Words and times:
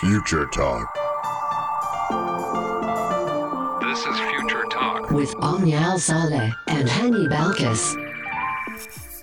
Future 0.00 0.44
Talk. 0.52 0.94
This 3.80 3.98
is 4.04 4.18
Future 4.28 4.64
Talk. 4.70 5.10
with 5.10 5.34
Omnia 5.36 5.98
Saleh 5.98 6.52
and 6.66 6.86
Hani 6.86 7.26
Balkis. 7.28 7.96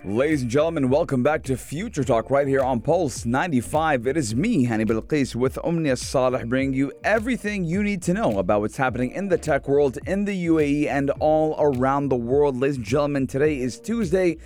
Ladies 0.03 0.41
and 0.41 0.49
gentlemen, 0.49 0.89
welcome 0.89 1.21
back 1.21 1.43
to 1.43 1.57
Future 1.57 2.03
Talk 2.03 2.31
right 2.31 2.47
here 2.47 2.61
on 2.61 2.81
Pulse 2.81 3.23
95. 3.23 4.07
It 4.07 4.17
is 4.17 4.33
me, 4.33 4.65
Hani 4.65 4.87
Bilqis, 4.87 5.35
with 5.35 5.59
Omnia 5.63 5.95
Saleh, 5.95 6.47
bringing 6.47 6.73
you 6.73 6.91
everything 7.03 7.63
you 7.63 7.83
need 7.83 8.01
to 8.01 8.13
know 8.15 8.39
about 8.39 8.61
what's 8.61 8.77
happening 8.77 9.11
in 9.11 9.29
the 9.29 9.37
tech 9.37 9.67
world, 9.67 9.99
in 10.07 10.25
the 10.25 10.47
UAE, 10.47 10.87
and 10.87 11.11
all 11.19 11.55
around 11.59 12.09
the 12.09 12.15
world. 12.15 12.59
Ladies 12.59 12.77
and 12.77 12.85
gentlemen, 12.85 13.27
today 13.27 13.59
is 13.59 13.79
Tuesday, 13.79 14.37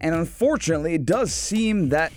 and 0.00 0.14
unfortunately, 0.14 0.94
it 0.94 1.04
does 1.04 1.32
seem 1.32 1.88
that 1.90 2.12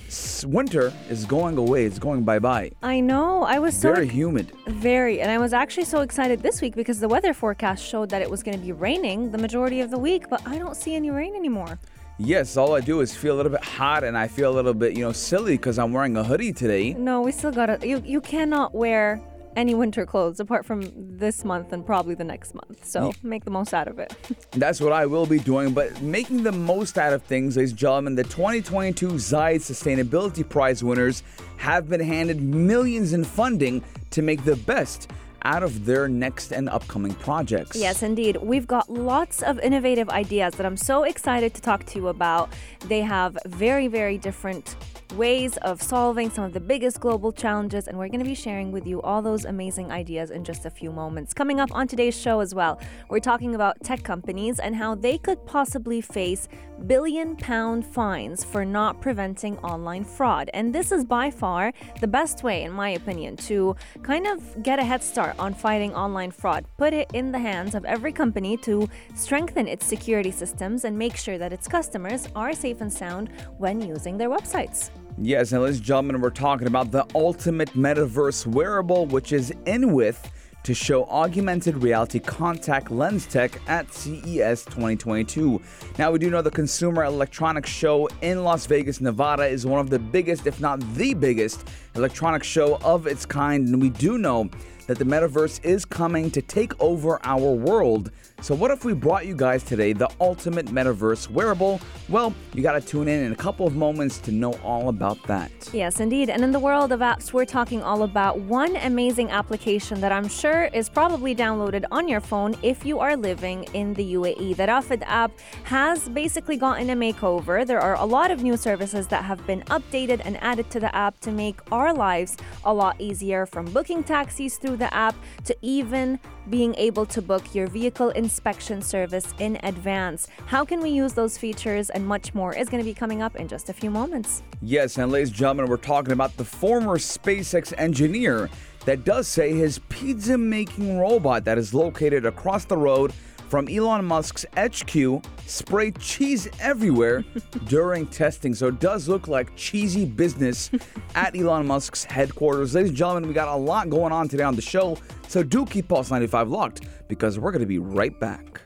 winter 0.45 0.93
is 1.09 1.25
going 1.25 1.57
away. 1.57 1.85
It's 1.85 1.99
going 1.99 2.23
bye 2.23 2.39
bye. 2.39 2.71
I 2.81 2.99
know. 2.99 3.43
I 3.43 3.59
was 3.59 3.75
so 3.75 3.93
Very 3.93 4.07
humid. 4.07 4.51
very, 4.67 5.21
and 5.21 5.29
I 5.31 5.37
was 5.37 5.53
actually 5.53 5.85
so 5.85 6.01
excited 6.01 6.41
this 6.41 6.61
week 6.61 6.75
because 6.75 6.99
the 6.99 7.07
weather 7.07 7.33
forecast 7.33 7.83
showed 7.83 8.09
that 8.09 8.21
it 8.21 8.29
was 8.29 8.43
going 8.43 8.57
to 8.57 8.63
be 8.65 8.71
raining 8.71 9.31
the 9.31 9.37
majority 9.37 9.81
of 9.81 9.91
the 9.91 9.97
week, 9.97 10.29
but 10.29 10.45
I 10.47 10.57
don't 10.57 10.75
see 10.75 10.95
any 10.95 11.11
rain 11.11 11.35
anymore. 11.35 11.79
Yes, 12.19 12.57
all 12.57 12.75
I 12.75 12.79
do 12.81 13.01
is 13.01 13.15
feel 13.15 13.33
a 13.33 13.37
little 13.37 13.51
bit 13.51 13.63
hot, 13.63 14.03
and 14.03 14.15
I 14.15 14.27
feel 14.27 14.51
a 14.51 14.55
little 14.55 14.75
bit, 14.75 14.95
you 14.95 15.03
know, 15.03 15.11
silly 15.11 15.57
because 15.57 15.79
I'm 15.79 15.91
wearing 15.91 16.15
a 16.15 16.23
hoodie 16.23 16.53
today. 16.53 16.93
No, 16.93 17.21
we 17.21 17.31
still 17.31 17.51
got 17.51 17.65
to. 17.81 17.87
You 17.87 18.01
you 18.05 18.21
cannot 18.21 18.75
wear 18.75 19.19
any 19.55 19.73
winter 19.73 20.05
clothes 20.05 20.39
apart 20.39 20.65
from 20.65 20.91
this 20.95 21.43
month 21.43 21.73
and 21.73 21.85
probably 21.85 22.15
the 22.15 22.23
next 22.23 22.53
month. 22.53 22.85
So 22.85 23.13
make 23.23 23.45
the 23.45 23.51
most 23.51 23.73
out 23.73 23.87
of 23.87 23.99
it. 23.99 24.15
That's 24.51 24.81
what 24.81 24.91
I 24.91 25.05
will 25.05 25.25
be 25.25 25.39
doing, 25.39 25.73
but 25.73 26.01
making 26.01 26.43
the 26.43 26.51
most 26.51 26.97
out 26.97 27.13
of 27.13 27.23
things, 27.23 27.57
ladies 27.57 27.71
and 27.71 27.79
gentlemen. 27.79 28.15
The 28.15 28.23
2022 28.23 29.07
Zayed 29.13 29.61
Sustainability 29.61 30.47
Prize 30.47 30.83
winners 30.83 31.23
have 31.57 31.89
been 31.89 32.01
handed 32.01 32.41
millions 32.41 33.13
in 33.13 33.23
funding 33.23 33.83
to 34.11 34.21
make 34.21 34.43
the 34.43 34.55
best 34.55 35.09
out 35.43 35.63
of 35.63 35.85
their 35.85 36.07
next 36.07 36.51
and 36.51 36.69
upcoming 36.69 37.13
projects. 37.15 37.75
Yes, 37.75 38.01
indeed. 38.01 38.37
We've 38.37 38.67
got 38.67 38.89
lots 38.89 39.43
of 39.43 39.59
innovative 39.59 40.09
ideas 40.09 40.55
that 40.55 40.65
I'm 40.65 40.77
so 40.77 41.03
excited 41.03 41.53
to 41.55 41.61
talk 41.61 41.85
to 41.87 41.99
you 41.99 42.07
about. 42.07 42.49
They 42.87 43.01
have 43.01 43.37
very, 43.45 43.87
very 43.87 44.17
different 44.17 44.75
ways 45.13 45.57
of 45.57 45.81
solving 45.81 46.29
some 46.29 46.43
of 46.43 46.53
the 46.53 46.59
biggest 46.59 46.99
global 46.99 47.31
challenges, 47.31 47.87
and 47.87 47.97
we're 47.97 48.07
going 48.07 48.19
to 48.19 48.25
be 48.25 48.35
sharing 48.35 48.71
with 48.71 48.87
you 48.87 49.01
all 49.01 49.21
those 49.21 49.45
amazing 49.45 49.91
ideas 49.91 50.31
in 50.31 50.43
just 50.43 50.65
a 50.65 50.69
few 50.69 50.91
moments. 50.91 51.33
Coming 51.33 51.59
up 51.59 51.69
on 51.73 51.87
today's 51.87 52.19
show 52.19 52.39
as 52.39 52.55
well, 52.55 52.79
we're 53.09 53.19
talking 53.19 53.53
about 53.53 53.81
tech 53.83 54.03
companies 54.03 54.59
and 54.59 54.75
how 54.75 54.95
they 54.95 55.17
could 55.17 55.45
possibly 55.45 56.01
face 56.01 56.47
billion 56.87 57.35
pound 57.35 57.85
fines 57.85 58.43
for 58.43 58.65
not 58.65 58.99
preventing 59.01 59.57
online 59.59 60.03
fraud. 60.03 60.49
And 60.53 60.73
this 60.73 60.91
is 60.91 61.05
by 61.05 61.29
far 61.29 61.71
the 62.01 62.07
best 62.07 62.43
way, 62.43 62.63
in 62.63 62.71
my 62.71 62.89
opinion, 62.89 63.37
to 63.37 63.75
kind 64.01 64.25
of 64.25 64.63
get 64.63 64.79
a 64.79 64.83
head 64.83 65.03
start 65.03 65.35
on 65.37 65.53
fighting 65.53 65.93
online 65.93 66.31
fraud. 66.31 66.65
Put 66.77 66.93
it 66.93 67.09
in 67.13 67.31
the 67.31 67.39
hands 67.39 67.75
of 67.75 67.85
every 67.85 68.11
company 68.11 68.57
to 68.57 68.89
strengthen 69.15 69.67
its 69.67 69.85
security 69.85 70.31
systems 70.31 70.85
and 70.85 70.97
make 70.97 71.15
sure 71.15 71.37
that 71.37 71.53
its 71.53 71.67
customers 71.67 72.27
are 72.35 72.53
safe 72.53 72.81
and 72.81 72.91
sound 72.91 73.29
when 73.59 73.79
using 73.79 74.17
their 74.17 74.29
websites. 74.29 74.89
Yes, 75.19 75.51
and 75.51 75.61
ladies 75.61 75.77
and 75.77 75.85
gentlemen, 75.85 76.21
we're 76.21 76.31
talking 76.31 76.65
about 76.65 76.91
the 76.91 77.05
ultimate 77.13 77.69
metaverse 77.73 78.47
wearable, 78.47 79.05
which 79.05 79.31
is 79.31 79.51
Inwith 79.65 80.17
to 80.63 80.73
show 80.73 81.05
augmented 81.05 81.83
reality 81.83 82.19
contact 82.19 82.89
lens 82.89 83.27
tech 83.27 83.61
at 83.67 83.93
CES 83.93 84.65
2022. 84.65 85.61
Now, 85.99 86.11
we 86.11 86.17
do 86.17 86.31
know 86.31 86.41
the 86.41 86.49
Consumer 86.49 87.03
Electronics 87.03 87.69
Show 87.69 88.09
in 88.21 88.43
Las 88.43 88.65
Vegas, 88.65 89.01
Nevada 89.01 89.45
is 89.45 89.67
one 89.67 89.79
of 89.79 89.91
the 89.91 89.99
biggest, 89.99 90.47
if 90.47 90.59
not 90.59 90.79
the 90.95 91.13
biggest, 91.13 91.67
electronics 91.93 92.47
show 92.47 92.77
of 92.77 93.05
its 93.05 93.23
kind, 93.23 93.67
and 93.67 93.79
we 93.79 93.89
do 93.89 94.17
know 94.17 94.49
that 94.87 94.97
the 94.97 95.05
metaverse 95.05 95.63
is 95.63 95.85
coming 95.85 96.31
to 96.31 96.41
take 96.41 96.79
over 96.81 97.19
our 97.23 97.51
world. 97.51 98.11
So, 98.43 98.53
what 98.53 98.71
if 98.71 98.83
we 98.83 98.91
brought 98.91 99.25
you 99.25 99.37
guys 99.37 99.63
today 99.63 99.93
the 99.93 100.09
ultimate 100.19 100.65
metaverse 100.65 101.29
wearable? 101.29 101.79
Well, 102.09 102.33
you 102.53 102.61
got 102.61 102.73
to 102.73 102.81
tune 102.81 103.07
in 103.07 103.23
in 103.23 103.31
a 103.31 103.37
couple 103.37 103.65
of 103.65 103.73
moments 103.73 104.17
to 104.19 104.33
know 104.33 104.51
all 104.65 104.89
about 104.89 105.23
that. 105.27 105.49
Yes, 105.71 106.01
indeed. 106.01 106.29
And 106.29 106.43
in 106.43 106.51
the 106.51 106.59
world 106.59 106.91
of 106.91 106.99
apps, 106.99 107.31
we're 107.31 107.45
talking 107.45 107.81
all 107.81 108.03
about 108.03 108.39
one 108.39 108.75
amazing 108.75 109.31
application 109.31 110.01
that 110.01 110.11
I'm 110.11 110.27
sure 110.27 110.65
is 110.73 110.89
probably 110.89 111.33
downloaded 111.33 111.85
on 111.89 112.09
your 112.09 112.19
phone 112.19 112.53
if 112.61 112.85
you 112.85 112.99
are 112.99 113.15
living 113.15 113.63
in 113.73 113.93
the 113.93 114.15
UAE. 114.15 114.57
The 114.57 114.63
Rafid 114.63 115.03
app 115.05 115.31
has 115.63 116.09
basically 116.09 116.57
gotten 116.57 116.89
a 116.89 116.97
makeover. 116.97 117.65
There 117.65 117.79
are 117.79 117.95
a 117.95 118.05
lot 118.05 118.29
of 118.29 118.43
new 118.43 118.57
services 118.57 119.07
that 119.07 119.23
have 119.23 119.47
been 119.47 119.61
updated 119.69 120.21
and 120.25 120.35
added 120.43 120.69
to 120.71 120.81
the 120.81 120.93
app 120.93 121.17
to 121.21 121.31
make 121.31 121.61
our 121.71 121.93
lives 121.93 122.35
a 122.65 122.73
lot 122.73 122.99
easier 122.99 123.45
from 123.45 123.67
booking 123.67 124.03
taxis 124.03 124.57
through 124.57 124.75
the 124.75 124.93
app 124.93 125.15
to 125.45 125.55
even 125.61 126.19
being 126.49 126.75
able 126.75 127.05
to 127.07 127.21
book 127.21 127.55
your 127.55 127.67
vehicle 127.67 128.09
inspection 128.09 128.81
service 128.81 129.33
in 129.39 129.59
advance. 129.63 130.27
How 130.45 130.65
can 130.65 130.81
we 130.81 130.89
use 130.89 131.13
those 131.13 131.37
features 131.37 131.89
and 131.89 132.05
much 132.05 132.33
more 132.33 132.53
is 132.55 132.69
going 132.69 132.83
to 132.83 132.89
be 132.89 132.93
coming 132.93 133.21
up 133.21 133.35
in 133.35 133.47
just 133.47 133.69
a 133.69 133.73
few 133.73 133.89
moments. 133.89 134.43
Yes, 134.61 134.97
and 134.97 135.11
ladies 135.11 135.29
and 135.29 135.37
gentlemen, 135.37 135.67
we're 135.67 135.77
talking 135.77 136.13
about 136.13 136.35
the 136.37 136.45
former 136.45 136.97
SpaceX 136.97 137.73
engineer 137.77 138.49
that 138.85 139.05
does 139.05 139.27
say 139.27 139.53
his 139.53 139.79
pizza 139.89 140.37
making 140.37 140.97
robot 140.99 141.45
that 141.45 141.57
is 141.57 141.73
located 141.73 142.25
across 142.25 142.65
the 142.65 142.77
road 142.77 143.13
from 143.53 143.69
Elon 143.69 144.03
Musk's 144.03 144.47
HQ 144.57 145.23
sprayed 145.45 145.99
cheese 145.99 146.47
everywhere 146.59 147.23
during 147.67 148.07
testing. 148.07 148.55
So 148.55 148.69
it 148.69 148.79
does 148.79 149.07
look 149.07 149.27
like 149.27 149.55
cheesy 149.55 150.05
business 150.05 150.71
at 151.15 151.37
Elon 151.37 151.67
Musk's 151.67 152.03
headquarters. 152.03 152.73
Ladies 152.73 152.89
and 152.89 152.97
gentlemen, 152.97 153.27
we 153.27 153.33
got 153.35 153.47
a 153.47 153.55
lot 153.55 153.91
going 153.91 154.11
on 154.11 154.27
today 154.27 154.41
on 154.41 154.55
the 154.55 154.61
show. 154.63 154.97
So 155.27 155.43
do 155.43 155.67
keep 155.67 155.87
Pulse 155.87 156.09
95 156.09 156.49
locked 156.49 156.87
because 157.07 157.37
we're 157.37 157.51
going 157.51 157.59
to 157.59 157.67
be 157.67 157.77
right 157.77 158.19
back. 158.19 158.59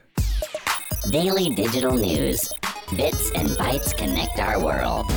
Daily 1.12 1.54
digital 1.54 1.92
news. 1.92 2.50
Bits 2.96 3.30
and 3.32 3.50
bytes 3.50 3.94
connect 3.98 4.40
our 4.40 4.58
world. 4.64 5.12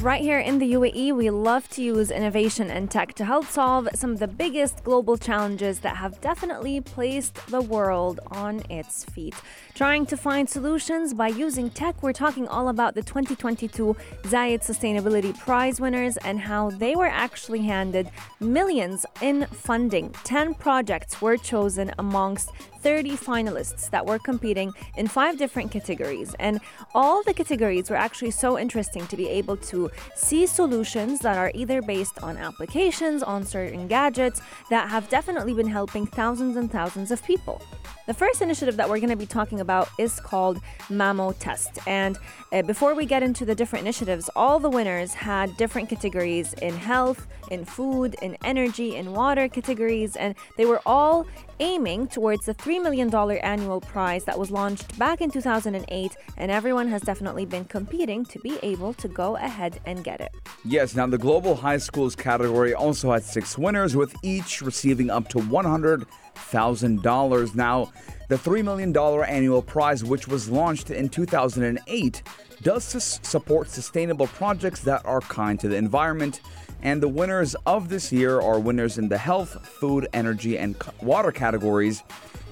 Right 0.00 0.22
here 0.22 0.38
in 0.38 0.60
the 0.60 0.74
UAE, 0.74 1.16
we 1.16 1.28
love 1.28 1.68
to 1.70 1.82
use 1.82 2.12
innovation 2.12 2.70
and 2.70 2.88
tech 2.88 3.14
to 3.14 3.24
help 3.24 3.46
solve 3.46 3.88
some 3.94 4.12
of 4.12 4.20
the 4.20 4.28
biggest 4.28 4.84
global 4.84 5.18
challenges 5.18 5.80
that 5.80 5.96
have 5.96 6.20
definitely 6.20 6.80
placed 6.80 7.48
the 7.48 7.60
world 7.60 8.20
on 8.30 8.62
its 8.70 9.04
feet. 9.04 9.34
Trying 9.78 10.06
to 10.06 10.16
find 10.16 10.50
solutions 10.50 11.14
by 11.14 11.28
using 11.28 11.70
tech, 11.70 12.02
we're 12.02 12.12
talking 12.12 12.48
all 12.48 12.68
about 12.68 12.96
the 12.96 13.02
2022 13.02 13.94
Zayed 14.24 14.58
Sustainability 14.58 15.38
Prize 15.38 15.80
winners 15.80 16.16
and 16.16 16.40
how 16.40 16.70
they 16.70 16.96
were 16.96 17.06
actually 17.06 17.62
handed 17.62 18.10
millions 18.40 19.06
in 19.22 19.46
funding. 19.46 20.10
10 20.24 20.54
projects 20.54 21.22
were 21.22 21.36
chosen 21.36 21.92
amongst 21.96 22.50
30 22.80 23.12
finalists 23.12 23.88
that 23.90 24.04
were 24.04 24.18
competing 24.18 24.72
in 24.96 25.06
five 25.06 25.38
different 25.38 25.70
categories. 25.70 26.34
And 26.40 26.58
all 26.92 27.22
the 27.22 27.32
categories 27.32 27.88
were 27.88 27.96
actually 27.96 28.32
so 28.32 28.58
interesting 28.58 29.06
to 29.06 29.16
be 29.16 29.28
able 29.28 29.58
to 29.58 29.92
see 30.16 30.48
solutions 30.48 31.20
that 31.20 31.38
are 31.38 31.52
either 31.54 31.82
based 31.82 32.20
on 32.20 32.36
applications, 32.36 33.22
on 33.22 33.44
certain 33.44 33.86
gadgets 33.86 34.40
that 34.70 34.88
have 34.88 35.08
definitely 35.08 35.54
been 35.54 35.68
helping 35.68 36.04
thousands 36.04 36.56
and 36.56 36.68
thousands 36.68 37.12
of 37.12 37.22
people. 37.24 37.62
The 38.06 38.14
first 38.14 38.40
initiative 38.40 38.78
that 38.78 38.88
we're 38.88 39.00
going 39.00 39.10
to 39.10 39.16
be 39.16 39.26
talking 39.26 39.60
about 39.60 39.67
is 39.98 40.20
called 40.20 40.60
Mammo 40.88 41.34
Test. 41.38 41.78
And 41.86 42.18
uh, 42.52 42.62
before 42.62 42.94
we 42.94 43.06
get 43.06 43.22
into 43.22 43.44
the 43.44 43.54
different 43.54 43.84
initiatives, 43.84 44.30
all 44.34 44.58
the 44.58 44.70
winners 44.70 45.14
had 45.14 45.56
different 45.56 45.88
categories 45.88 46.54
in 46.54 46.74
health, 46.74 47.26
in 47.50 47.64
food, 47.64 48.16
in 48.22 48.36
energy, 48.44 48.96
in 48.96 49.12
water 49.12 49.48
categories, 49.48 50.16
and 50.16 50.34
they 50.56 50.64
were 50.64 50.80
all 50.86 51.26
aiming 51.60 52.06
towards 52.08 52.46
the 52.46 52.54
$3 52.54 52.82
million 52.82 53.14
annual 53.42 53.80
prize 53.80 54.24
that 54.24 54.38
was 54.38 54.50
launched 54.50 54.98
back 54.98 55.20
in 55.20 55.30
2008, 55.30 56.16
and 56.36 56.50
everyone 56.50 56.88
has 56.88 57.02
definitely 57.02 57.44
been 57.44 57.64
competing 57.64 58.24
to 58.24 58.38
be 58.40 58.58
able 58.62 58.94
to 58.94 59.08
go 59.08 59.36
ahead 59.36 59.78
and 59.84 60.02
get 60.04 60.20
it. 60.20 60.30
Yes, 60.64 60.94
now 60.94 61.06
the 61.06 61.18
Global 61.18 61.54
High 61.54 61.76
Schools 61.78 62.16
category 62.16 62.74
also 62.74 63.12
had 63.12 63.24
six 63.24 63.58
winners, 63.58 63.96
with 63.96 64.14
each 64.22 64.62
receiving 64.62 65.10
up 65.10 65.28
to 65.28 65.38
$100,000. 65.38 67.54
Now, 67.54 67.92
the 68.28 68.36
$3 68.36 68.62
million 68.62 68.96
annual 68.96 69.62
prize, 69.62 70.04
which 70.04 70.28
was 70.28 70.50
launched 70.50 70.90
in 70.90 71.08
2008, 71.08 72.22
does 72.62 72.84
support 73.22 73.68
sustainable 73.68 74.26
projects 74.26 74.82
that 74.82 75.04
are 75.06 75.20
kind 75.22 75.58
to 75.60 75.68
the 75.68 75.76
environment. 75.76 76.40
And 76.82 77.02
the 77.02 77.08
winners 77.08 77.56
of 77.66 77.88
this 77.88 78.12
year 78.12 78.40
are 78.40 78.60
winners 78.60 78.98
in 78.98 79.08
the 79.08 79.18
health, 79.18 79.66
food, 79.66 80.06
energy, 80.12 80.58
and 80.58 80.76
water 81.02 81.32
categories. 81.32 82.04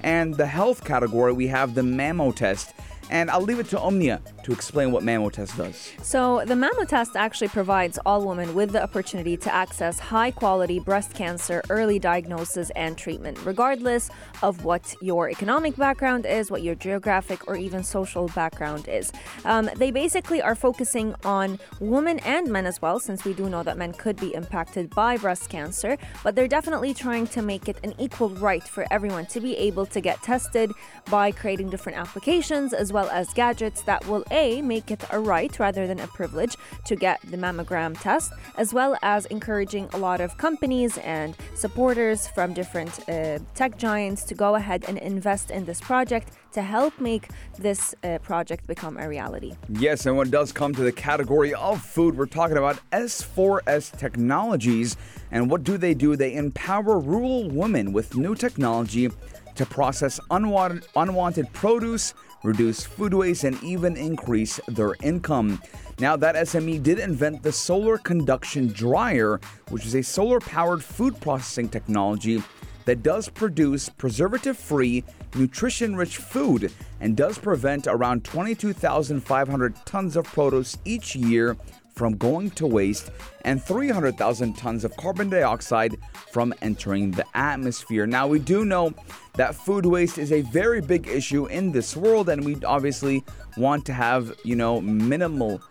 And 0.03 0.35
the 0.35 0.47
health 0.47 0.83
category, 0.83 1.33
we 1.33 1.47
have 1.47 1.75
the 1.75 1.81
Mammo 1.81 2.35
test. 2.35 2.73
And 3.09 3.31
I'll 3.31 3.41
leave 3.41 3.59
it 3.59 3.69
to 3.69 3.79
Omnia 3.79 4.21
to 4.43 4.51
explain 4.51 4.91
what 4.91 5.03
Mammo 5.03 5.31
Test 5.31 5.57
does. 5.57 5.93
So, 6.01 6.43
the 6.45 6.53
Mammo 6.53 6.87
test 6.87 7.15
actually 7.15 7.49
provides 7.49 7.99
all 8.05 8.25
women 8.25 8.53
with 8.53 8.71
the 8.71 8.83
opportunity 8.83 9.37
to 9.37 9.53
access 9.53 9.99
high 9.99 10.31
quality 10.31 10.79
breast 10.79 11.13
cancer 11.13 11.61
early 11.69 11.99
diagnosis 11.99 12.69
and 12.71 12.97
treatment, 12.97 13.37
regardless 13.45 14.09
of 14.41 14.65
what 14.65 14.95
your 15.01 15.29
economic 15.29 15.75
background 15.75 16.25
is, 16.25 16.51
what 16.51 16.63
your 16.63 16.75
geographic 16.75 17.47
or 17.47 17.55
even 17.55 17.83
social 17.83 18.27
background 18.29 18.87
is. 18.87 19.11
Um, 19.45 19.69
they 19.75 19.91
basically 19.91 20.41
are 20.41 20.55
focusing 20.55 21.15
on 21.23 21.59
women 21.79 22.19
and 22.19 22.47
men 22.49 22.65
as 22.65 22.81
well, 22.81 22.99
since 22.99 23.25
we 23.25 23.33
do 23.33 23.49
know 23.49 23.63
that 23.63 23.77
men 23.77 23.93
could 23.93 24.17
be 24.17 24.33
impacted 24.33 24.89
by 24.91 25.17
breast 25.17 25.49
cancer, 25.49 25.97
but 26.23 26.35
they're 26.35 26.47
definitely 26.47 26.93
trying 26.93 27.27
to 27.27 27.41
make 27.41 27.67
it 27.67 27.77
an 27.83 27.93
equal 27.97 28.29
right 28.29 28.63
for 28.63 28.85
everyone 28.91 29.25
to 29.27 29.39
be 29.39 29.55
able 29.57 29.85
to 29.85 30.01
get 30.01 30.21
tested 30.23 30.71
by 31.09 31.31
creating 31.31 31.69
different 31.69 31.97
applications 31.97 32.73
as 32.73 32.93
well 32.93 32.96
as 33.05 33.33
gadgets 33.33 33.81
that 33.83 34.05
will 34.07 34.23
A, 34.31 34.61
make 34.61 34.89
it 34.89 35.03
a 35.11 35.19
right 35.19 35.57
rather 35.59 35.85
than 35.85 35.99
a 35.99 36.07
privilege 36.07 36.57
to 36.85 36.95
get 36.95 37.21
the 37.21 37.37
mammogram 37.37 37.99
test, 37.99 38.33
as 38.57 38.73
well 38.73 38.97
as 39.01 39.25
encouraging 39.27 39.89
a 39.93 39.97
lot 39.97 40.19
of 40.21 40.37
companies 40.37 40.97
and 40.99 41.35
supporters 41.53 42.27
from 42.27 42.53
different 42.53 43.07
uh, 43.07 43.39
tech 43.53 43.77
giants 43.77 44.23
to 44.23 44.33
go 44.33 44.55
ahead 44.55 44.83
and 44.87 44.97
invest 44.97 45.51
in 45.51 45.65
this 45.65 45.79
project 45.79 46.31
to 46.53 46.61
help 46.61 46.99
make 46.99 47.27
this 47.59 47.93
uh, 48.03 48.17
project 48.19 48.65
become 48.65 48.97
a 48.97 49.07
reality. 49.07 49.53
Yes, 49.69 50.05
and 50.05 50.17
when 50.17 50.27
it 50.27 50.31
does 50.31 50.51
come 50.51 50.73
to 50.73 50.81
the 50.81 50.91
category 50.91 51.53
of 51.53 51.81
food, 51.81 52.17
we're 52.17 52.25
talking 52.25 52.57
about 52.57 52.79
S4S 52.91 53.95
Technologies. 53.97 54.97
And 55.31 55.51
what 55.51 55.63
do 55.63 55.77
they 55.77 55.93
do? 55.93 56.15
They 56.15 56.33
empower 56.33 56.99
rural 56.99 57.49
women 57.49 57.93
with 57.93 58.15
new 58.15 58.33
technology 58.33 59.11
to 59.55 59.65
process 59.65 60.19
unwanted, 60.31 60.87
unwanted 60.95 61.51
produce, 61.51 62.13
reduce 62.43 62.83
food 62.83 63.13
waste, 63.13 63.43
and 63.43 63.61
even 63.63 63.97
increase 63.97 64.59
their 64.67 64.95
income. 65.01 65.61
Now, 65.99 66.15
that 66.17 66.35
SME 66.35 66.83
did 66.83 66.99
invent 66.99 67.43
the 67.43 67.51
solar 67.51 67.97
conduction 67.97 68.67
dryer, 68.67 69.39
which 69.69 69.85
is 69.85 69.95
a 69.95 70.03
solar 70.03 70.39
powered 70.39 70.83
food 70.83 71.19
processing 71.19 71.69
technology 71.69 72.43
that 72.85 73.03
does 73.03 73.27
produce 73.27 73.89
preservative 73.89 74.57
free, 74.57 75.03
nutrition 75.35 75.95
rich 75.95 76.17
food 76.17 76.71
and 77.01 77.17
does 77.17 77.37
prevent 77.37 77.85
around 77.85 78.23
22,500 78.23 79.75
tons 79.85 80.15
of 80.15 80.25
produce 80.25 80.77
each 80.85 81.15
year 81.15 81.57
from 81.97 82.15
going 82.15 82.51
to 82.51 82.67
waste 82.67 83.11
and 83.43 83.61
300,000 83.61 84.53
tons 84.53 84.85
of 84.85 84.95
carbon 84.97 85.29
dioxide 85.29 85.97
from 86.31 86.53
entering 86.61 87.11
the 87.11 87.25
atmosphere. 87.33 88.05
Now, 88.05 88.27
we 88.27 88.39
do 88.39 88.63
know 88.65 88.93
that 89.33 89.55
food 89.55 89.85
waste 89.85 90.17
is 90.17 90.31
a 90.31 90.41
very 90.41 90.79
big 90.79 91.07
issue 91.07 91.47
in 91.47 91.71
this 91.71 91.97
world, 91.97 92.29
and 92.29 92.45
we 92.45 92.57
obviously 92.63 93.23
want 93.57 93.85
to 93.87 93.93
have, 93.93 94.33
you 94.43 94.55
know, 94.55 94.79
minimal 94.79 95.61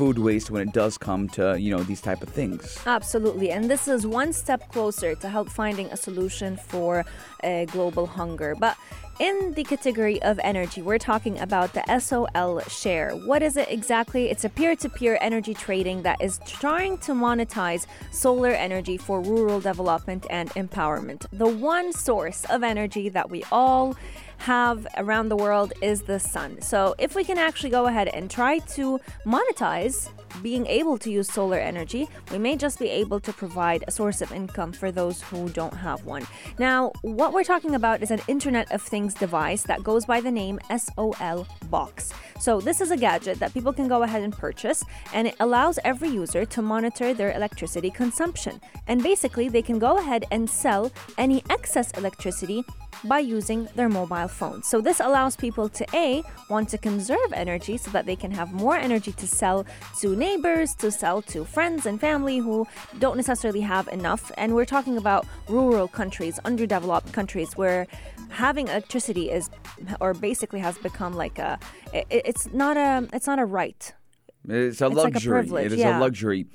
food 0.00 0.18
waste 0.18 0.50
when 0.50 0.62
it 0.66 0.72
does 0.72 0.96
come 0.96 1.28
to 1.28 1.60
you 1.60 1.70
know 1.70 1.82
these 1.82 2.00
type 2.00 2.22
of 2.22 2.30
things 2.30 2.80
Absolutely, 2.86 3.50
and 3.50 3.70
this 3.70 3.86
is 3.86 4.06
one 4.06 4.32
step 4.32 4.68
closer 4.72 5.14
to 5.14 5.28
help 5.28 5.48
finding 5.48 5.86
a 5.88 5.96
solution 5.96 6.56
for 6.56 7.04
uh, 7.44 7.64
global 7.66 8.06
hunger. 8.06 8.54
But 8.58 8.76
in 9.18 9.52
the 9.52 9.64
category 9.64 10.20
of 10.22 10.40
energy, 10.42 10.80
we're 10.80 10.98
talking 11.12 11.38
about 11.38 11.74
the 11.74 11.84
SOL 11.98 12.60
share. 12.60 13.10
What 13.12 13.42
is 13.42 13.58
it 13.58 13.68
exactly? 13.70 14.30
It's 14.30 14.44
a 14.44 14.48
peer 14.48 14.74
to 14.76 14.88
peer 14.88 15.18
energy 15.20 15.52
trading 15.52 16.02
that 16.02 16.22
is 16.22 16.40
trying 16.46 16.96
to 16.98 17.12
monetize 17.12 17.86
solar 18.10 18.52
energy 18.52 18.96
for 18.96 19.20
rural 19.20 19.60
development 19.60 20.26
and 20.30 20.48
empowerment. 20.50 21.26
The 21.32 21.46
one 21.46 21.92
source 21.92 22.46
of 22.46 22.62
energy 22.62 23.10
that 23.10 23.28
we 23.28 23.44
all 23.52 23.94
have 24.40 24.86
around 24.96 25.28
the 25.28 25.36
world 25.36 25.72
is 25.82 26.00
the 26.02 26.18
sun. 26.18 26.60
So, 26.62 26.94
if 26.98 27.14
we 27.14 27.24
can 27.24 27.38
actually 27.38 27.70
go 27.70 27.86
ahead 27.86 28.08
and 28.08 28.30
try 28.30 28.58
to 28.58 28.98
monetize 29.26 30.08
being 30.42 30.66
able 30.66 30.96
to 30.98 31.10
use 31.10 31.28
solar 31.28 31.58
energy, 31.58 32.08
we 32.32 32.38
may 32.38 32.56
just 32.56 32.78
be 32.78 32.88
able 32.88 33.20
to 33.20 33.32
provide 33.32 33.84
a 33.86 33.90
source 33.90 34.22
of 34.22 34.32
income 34.32 34.72
for 34.72 34.90
those 34.90 35.20
who 35.22 35.48
don't 35.50 35.74
have 35.74 36.04
one. 36.04 36.26
Now, 36.58 36.92
what 37.02 37.32
we're 37.34 37.44
talking 37.44 37.74
about 37.74 38.02
is 38.02 38.10
an 38.10 38.22
Internet 38.28 38.72
of 38.72 38.80
Things 38.80 39.12
device 39.12 39.62
that 39.64 39.84
goes 39.84 40.06
by 40.06 40.20
the 40.20 40.30
name 40.30 40.58
SOL 40.74 41.46
Box. 41.68 42.12
So, 42.38 42.60
this 42.60 42.80
is 42.80 42.90
a 42.90 42.96
gadget 42.96 43.38
that 43.40 43.52
people 43.52 43.74
can 43.74 43.88
go 43.88 44.04
ahead 44.04 44.22
and 44.22 44.32
purchase, 44.32 44.82
and 45.12 45.28
it 45.28 45.36
allows 45.40 45.78
every 45.84 46.08
user 46.08 46.46
to 46.46 46.62
monitor 46.62 47.12
their 47.12 47.32
electricity 47.32 47.90
consumption. 47.90 48.58
And 48.86 49.02
basically, 49.02 49.50
they 49.50 49.62
can 49.62 49.78
go 49.78 49.98
ahead 49.98 50.24
and 50.30 50.48
sell 50.48 50.90
any 51.18 51.44
excess 51.50 51.90
electricity 51.92 52.64
by 53.04 53.18
using 53.18 53.68
their 53.74 53.88
mobile 53.88 54.28
phones. 54.28 54.66
So 54.66 54.80
this 54.80 55.00
allows 55.00 55.36
people 55.36 55.68
to 55.68 55.86
A, 55.94 56.22
want 56.48 56.68
to 56.70 56.78
conserve 56.78 57.32
energy 57.32 57.76
so 57.76 57.90
that 57.90 58.06
they 58.06 58.16
can 58.16 58.30
have 58.30 58.52
more 58.52 58.76
energy 58.76 59.12
to 59.12 59.26
sell 59.26 59.64
to 60.00 60.16
neighbors, 60.16 60.74
to 60.76 60.90
sell 60.90 61.22
to 61.22 61.44
friends 61.44 61.86
and 61.86 62.00
family 62.00 62.38
who 62.38 62.66
don't 62.98 63.16
necessarily 63.16 63.60
have 63.62 63.88
enough. 63.88 64.30
And 64.36 64.54
we're 64.54 64.64
talking 64.64 64.96
about 64.96 65.26
rural 65.48 65.88
countries, 65.88 66.38
underdeveloped 66.44 67.12
countries 67.12 67.56
where 67.56 67.86
having 68.30 68.68
electricity 68.68 69.30
is 69.30 69.50
or 70.00 70.14
basically 70.14 70.60
has 70.60 70.78
become 70.78 71.14
like 71.14 71.38
a 71.38 71.58
it, 71.92 72.06
it's 72.10 72.52
not 72.52 72.76
a 72.76 73.08
it's 73.12 73.26
not 73.26 73.38
a 73.38 73.44
right. 73.44 73.92
it's 74.48 74.80
a 74.80 74.86
It's 74.86 74.92
like 74.92 74.92
a 74.92 75.14
luxury 75.14 75.30
privilege, 75.30 75.66
it 75.66 75.72
is 75.72 75.78
yeah. 75.78 75.98
a 75.98 76.00
luxury 76.00 76.46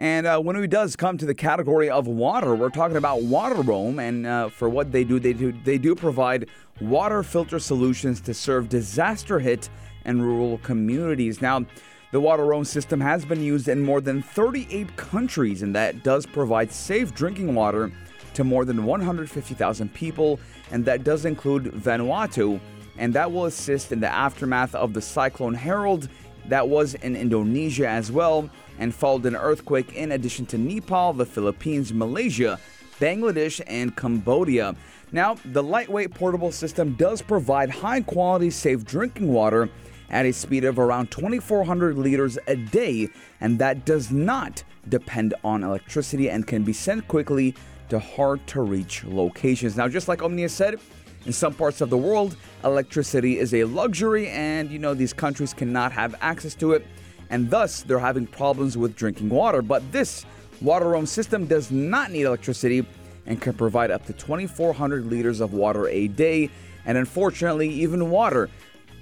and 0.00 0.26
uh, 0.26 0.40
when 0.40 0.56
it 0.56 0.68
does 0.68 0.96
come 0.96 1.18
to 1.18 1.26
the 1.26 1.34
category 1.34 1.90
of 1.90 2.06
water, 2.06 2.54
we're 2.54 2.70
talking 2.70 2.96
about 2.96 3.22
Water 3.22 3.60
Roam, 3.60 3.98
and 3.98 4.26
uh, 4.26 4.48
for 4.48 4.66
what 4.70 4.92
they 4.92 5.04
do, 5.04 5.20
they 5.20 5.34
do 5.34 5.52
they 5.62 5.76
do 5.76 5.94
provide 5.94 6.48
water 6.80 7.22
filter 7.22 7.58
solutions 7.58 8.18
to 8.22 8.32
serve 8.32 8.70
disaster 8.70 9.38
hit 9.38 9.68
and 10.06 10.22
rural 10.22 10.56
communities. 10.58 11.42
Now, 11.42 11.66
the 12.12 12.20
Water 12.20 12.46
Roam 12.46 12.64
system 12.64 12.98
has 12.98 13.26
been 13.26 13.42
used 13.42 13.68
in 13.68 13.82
more 13.82 14.00
than 14.00 14.22
38 14.22 14.96
countries, 14.96 15.60
and 15.60 15.74
that 15.76 16.02
does 16.02 16.24
provide 16.24 16.72
safe 16.72 17.14
drinking 17.14 17.54
water 17.54 17.92
to 18.32 18.42
more 18.42 18.64
than 18.64 18.86
150,000 18.86 19.92
people, 19.92 20.40
and 20.70 20.82
that 20.86 21.04
does 21.04 21.26
include 21.26 21.64
Vanuatu, 21.64 22.58
and 22.96 23.12
that 23.12 23.30
will 23.30 23.44
assist 23.44 23.92
in 23.92 24.00
the 24.00 24.08
aftermath 24.08 24.74
of 24.74 24.94
the 24.94 25.02
Cyclone 25.02 25.54
Harold 25.54 26.08
that 26.50 26.68
was 26.68 26.94
in 26.94 27.16
Indonesia 27.16 27.88
as 27.88 28.12
well 28.12 28.50
and 28.78 28.94
followed 28.94 29.24
an 29.26 29.36
earthquake 29.36 29.94
in 29.94 30.12
addition 30.12 30.46
to 30.46 30.58
Nepal, 30.58 31.12
the 31.12 31.26
Philippines, 31.26 31.92
Malaysia, 31.92 32.58
Bangladesh, 32.98 33.60
and 33.66 33.96
Cambodia. 33.96 34.74
Now, 35.12 35.36
the 35.44 35.62
lightweight 35.62 36.12
portable 36.14 36.52
system 36.52 36.94
does 36.94 37.22
provide 37.22 37.70
high 37.70 38.00
quality, 38.00 38.50
safe 38.50 38.84
drinking 38.84 39.32
water 39.32 39.68
at 40.10 40.26
a 40.26 40.32
speed 40.32 40.64
of 40.64 40.78
around 40.78 41.10
2,400 41.10 41.96
liters 41.96 42.36
a 42.46 42.56
day, 42.56 43.08
and 43.40 43.58
that 43.58 43.84
does 43.84 44.10
not 44.10 44.62
depend 44.88 45.34
on 45.44 45.62
electricity 45.62 46.30
and 46.30 46.46
can 46.46 46.64
be 46.64 46.72
sent 46.72 47.06
quickly 47.06 47.54
to 47.90 47.98
hard 47.98 48.44
to 48.48 48.62
reach 48.62 49.04
locations. 49.04 49.76
Now, 49.76 49.88
just 49.88 50.08
like 50.08 50.22
Omnia 50.22 50.48
said, 50.48 50.80
in 51.26 51.32
some 51.32 51.54
parts 51.54 51.80
of 51.80 51.90
the 51.90 51.98
world, 51.98 52.36
electricity 52.64 53.38
is 53.38 53.52
a 53.54 53.64
luxury, 53.64 54.28
and 54.28 54.70
you 54.70 54.78
know, 54.78 54.94
these 54.94 55.12
countries 55.12 55.52
cannot 55.52 55.92
have 55.92 56.14
access 56.20 56.54
to 56.56 56.72
it, 56.72 56.86
and 57.28 57.50
thus 57.50 57.82
they're 57.82 57.98
having 57.98 58.26
problems 58.26 58.76
with 58.76 58.96
drinking 58.96 59.28
water. 59.28 59.62
But 59.62 59.92
this 59.92 60.24
water 60.60 60.88
roam 60.88 61.06
system 61.06 61.46
does 61.46 61.70
not 61.70 62.10
need 62.10 62.22
electricity 62.22 62.86
and 63.26 63.40
can 63.40 63.52
provide 63.52 63.90
up 63.90 64.06
to 64.06 64.12
2,400 64.12 65.06
liters 65.06 65.40
of 65.40 65.52
water 65.52 65.88
a 65.88 66.08
day. 66.08 66.50
And 66.84 66.96
unfortunately, 66.96 67.68
even 67.68 68.10
water 68.10 68.48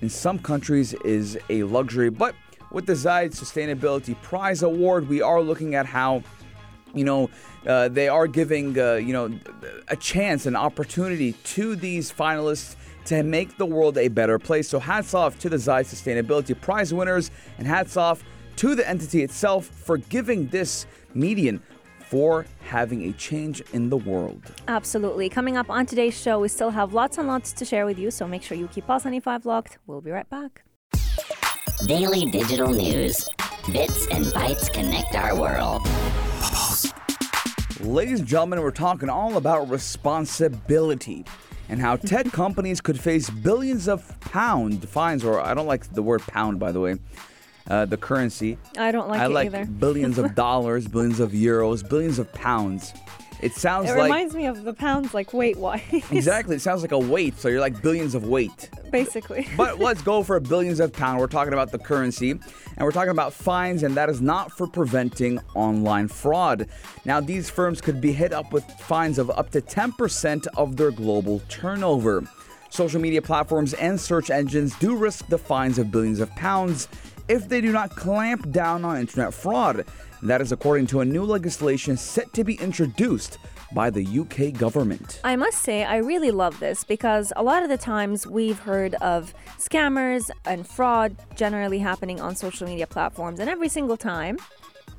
in 0.00 0.08
some 0.08 0.38
countries 0.38 0.94
is 1.04 1.38
a 1.48 1.62
luxury. 1.62 2.10
But 2.10 2.34
with 2.72 2.86
the 2.86 2.92
Zayed 2.92 3.30
Sustainability 3.30 4.20
Prize 4.22 4.62
Award, 4.62 5.08
we 5.08 5.22
are 5.22 5.40
looking 5.40 5.74
at 5.74 5.86
how 5.86 6.22
you 6.94 7.04
know, 7.04 7.30
uh, 7.66 7.88
they 7.88 8.08
are 8.08 8.26
giving, 8.26 8.78
uh, 8.78 8.94
you 8.94 9.12
know, 9.12 9.30
a 9.88 9.96
chance, 9.96 10.46
an 10.46 10.56
opportunity 10.56 11.32
to 11.32 11.76
these 11.76 12.12
finalists 12.12 12.76
to 13.06 13.22
make 13.22 13.56
the 13.56 13.66
world 13.66 13.96
a 13.96 14.08
better 14.08 14.38
place. 14.38 14.68
So 14.68 14.78
hats 14.78 15.14
off 15.14 15.38
to 15.40 15.48
the 15.48 15.56
Zayed 15.56 15.86
Sustainability 15.86 16.58
Prize 16.60 16.92
winners, 16.92 17.30
and 17.56 17.66
hats 17.66 17.96
off 17.96 18.22
to 18.56 18.74
the 18.74 18.88
entity 18.88 19.22
itself 19.22 19.66
for 19.66 19.98
giving 19.98 20.48
this 20.48 20.86
median 21.14 21.62
for 22.08 22.46
having 22.60 23.08
a 23.08 23.12
change 23.12 23.60
in 23.72 23.90
the 23.90 23.96
world. 23.96 24.42
Absolutely. 24.66 25.28
Coming 25.28 25.56
up 25.56 25.68
on 25.68 25.84
today's 25.84 26.18
show, 26.18 26.40
we 26.40 26.48
still 26.48 26.70
have 26.70 26.94
lots 26.94 27.18
and 27.18 27.28
lots 27.28 27.52
to 27.52 27.64
share 27.64 27.84
with 27.84 27.98
you, 27.98 28.10
so 28.10 28.26
make 28.26 28.42
sure 28.42 28.56
you 28.56 28.66
keep 28.68 28.86
Pulse 28.86 29.04
95 29.04 29.44
locked. 29.44 29.78
We'll 29.86 30.00
be 30.00 30.10
right 30.10 30.28
back. 30.28 30.62
Daily 31.86 32.30
digital 32.30 32.72
news. 32.72 33.28
Bits 33.72 34.06
and 34.08 34.24
bytes 34.26 34.72
connect 34.72 35.14
our 35.14 35.38
world. 35.38 35.82
Ladies 37.80 38.18
and 38.18 38.28
gentlemen, 38.28 38.60
we're 38.60 38.72
talking 38.72 39.08
all 39.08 39.36
about 39.36 39.70
responsibility 39.70 41.24
and 41.68 41.80
how 41.80 41.94
tech 41.94 42.26
companies 42.32 42.80
could 42.80 42.98
face 42.98 43.30
billions 43.30 43.86
of 43.86 44.18
pound 44.20 44.88
fines, 44.88 45.22
or 45.24 45.40
I 45.40 45.54
don't 45.54 45.66
like 45.66 45.92
the 45.92 46.02
word 46.02 46.22
pound, 46.22 46.58
by 46.58 46.72
the 46.72 46.80
way, 46.80 46.96
uh, 47.68 47.84
the 47.84 47.96
currency. 47.96 48.58
I 48.76 48.90
don't 48.90 49.08
like 49.08 49.20
I 49.20 49.26
it 49.26 49.28
like 49.28 49.46
either. 49.46 49.64
billions 49.64 50.18
of 50.18 50.34
dollars, 50.34 50.88
billions 50.88 51.20
of 51.20 51.30
euros, 51.30 51.88
billions 51.88 52.18
of 52.18 52.32
pounds. 52.32 52.92
It 53.40 53.54
sounds 53.54 53.86
like 53.86 53.94
It 53.94 53.98
like 53.98 54.10
reminds 54.10 54.34
me 54.34 54.46
of 54.46 54.64
the 54.64 54.74
pounds 54.74 55.14
like 55.14 55.32
weight 55.32 55.56
wise. 55.58 55.80
exactly. 56.10 56.56
It 56.56 56.60
sounds 56.60 56.82
like 56.82 56.92
a 56.92 56.98
weight. 56.98 57.38
So 57.38 57.48
you're 57.48 57.60
like 57.60 57.80
billions 57.80 58.14
of 58.14 58.24
weight. 58.26 58.68
Basically. 58.90 59.46
But 59.56 59.78
let's 59.78 60.02
go 60.02 60.22
for 60.22 60.38
billions 60.40 60.80
of 60.80 60.92
pounds. 60.92 61.20
We're 61.20 61.26
talking 61.28 61.52
about 61.52 61.70
the 61.70 61.78
currency 61.78 62.30
and 62.32 62.84
we're 62.84 62.92
talking 62.92 63.10
about 63.10 63.32
fines, 63.32 63.82
and 63.82 63.96
that 63.96 64.08
is 64.08 64.20
not 64.20 64.52
for 64.52 64.66
preventing 64.66 65.40
online 65.54 66.06
fraud. 66.08 66.68
Now, 67.04 67.20
these 67.20 67.50
firms 67.50 67.80
could 67.80 68.00
be 68.00 68.12
hit 68.12 68.32
up 68.32 68.52
with 68.52 68.64
fines 68.80 69.18
of 69.18 69.30
up 69.30 69.50
to 69.50 69.60
10% 69.60 70.46
of 70.56 70.76
their 70.76 70.92
global 70.92 71.40
turnover. 71.48 72.24
Social 72.70 73.00
media 73.00 73.20
platforms 73.22 73.74
and 73.74 74.00
search 74.00 74.30
engines 74.30 74.76
do 74.78 74.94
risk 74.94 75.26
the 75.28 75.38
fines 75.38 75.78
of 75.78 75.90
billions 75.90 76.20
of 76.20 76.30
pounds 76.36 76.86
if 77.28 77.48
they 77.48 77.60
do 77.60 77.72
not 77.72 77.90
clamp 77.90 78.50
down 78.52 78.84
on 78.84 78.96
internet 78.96 79.34
fraud. 79.34 79.84
That 80.22 80.40
is 80.40 80.52
according 80.52 80.88
to 80.88 81.00
a 81.00 81.04
new 81.04 81.24
legislation 81.24 81.96
set 81.96 82.32
to 82.32 82.44
be 82.44 82.54
introduced 82.54 83.38
by 83.72 83.90
the 83.90 84.04
UK 84.04 84.58
government. 84.58 85.20
I 85.24 85.36
must 85.36 85.62
say, 85.62 85.84
I 85.84 85.98
really 85.98 86.30
love 86.30 86.58
this 86.58 86.84
because 86.84 87.32
a 87.36 87.42
lot 87.42 87.62
of 87.62 87.68
the 87.68 87.76
times 87.76 88.26
we've 88.26 88.58
heard 88.58 88.94
of 88.96 89.34
scammers 89.58 90.30
and 90.44 90.66
fraud 90.66 91.16
generally 91.36 91.78
happening 91.78 92.20
on 92.20 92.34
social 92.34 92.66
media 92.66 92.86
platforms, 92.86 93.40
and 93.40 93.48
every 93.48 93.68
single 93.68 93.96
time 93.96 94.38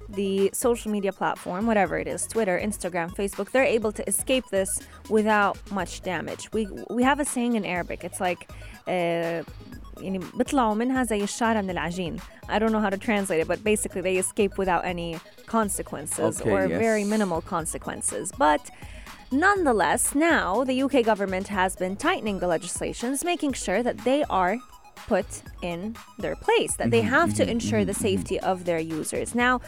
the 0.08 0.50
social 0.54 0.92
media 0.92 1.14
platform, 1.14 1.68
whatever 1.68 1.98
it 1.98 2.08
is, 2.08 2.26
Twitter, 2.26 2.60
Instagram, 2.60 3.16
Facebook, 3.16 3.52
they're 3.52 3.64
able 3.64 3.92
to 3.92 4.08
escape 4.08 4.44
this 4.50 4.82
without 5.10 5.58
much 5.72 6.02
damage. 6.02 6.52
We 6.52 6.68
we 6.90 7.04
have 7.04 7.20
a 7.20 7.26
saying 7.26 7.56
in 7.56 7.66
Arabic. 7.66 8.04
It's 8.04 8.20
like 8.20 8.50
uh, 8.88 9.44
يعني 10.01 10.21
بيطلعوا 10.35 10.75
منها 10.75 11.05
زي 11.05 11.25
الشعرة 11.25 11.61
من 11.61 11.71
العجين. 11.71 12.17
I 12.49 12.59
don't 12.59 12.73
know 12.73 12.81
how 12.81 12.91
to 12.91 12.99
translate 12.99 13.41
it, 13.41 13.49
but 13.49 13.63
basically 13.65 14.01
they 14.01 14.17
escape 14.17 14.59
without 14.59 14.85
any 14.85 15.19
consequences 15.47 16.41
Okay, 16.41 16.51
or 16.51 16.67
yes. 16.67 16.79
very 16.79 17.05
minimal 17.05 17.41
consequences. 17.41 18.33
But 18.39 18.63
nonetheless, 19.33 20.15
now 20.15 20.65
the 20.65 20.83
UK 20.83 21.05
government 21.05 21.49
has 21.49 21.77
been 21.77 21.97
tightening 21.97 22.39
the 22.39 22.47
legislations, 22.47 23.25
making 23.25 23.53
sure 23.55 23.83
that 23.83 23.99
they 24.09 24.25
are 24.41 24.59
put 25.07 25.27
in 25.63 25.97
their 26.19 26.37
place, 26.37 26.77
that 26.77 26.91
they 26.91 27.03
have 27.03 27.35
to 27.35 27.49
ensure 27.49 27.85
the 27.85 27.95
safety 27.95 28.39
of 28.41 28.65
their 28.65 28.79
users. 28.79 29.35
Now, 29.35 29.61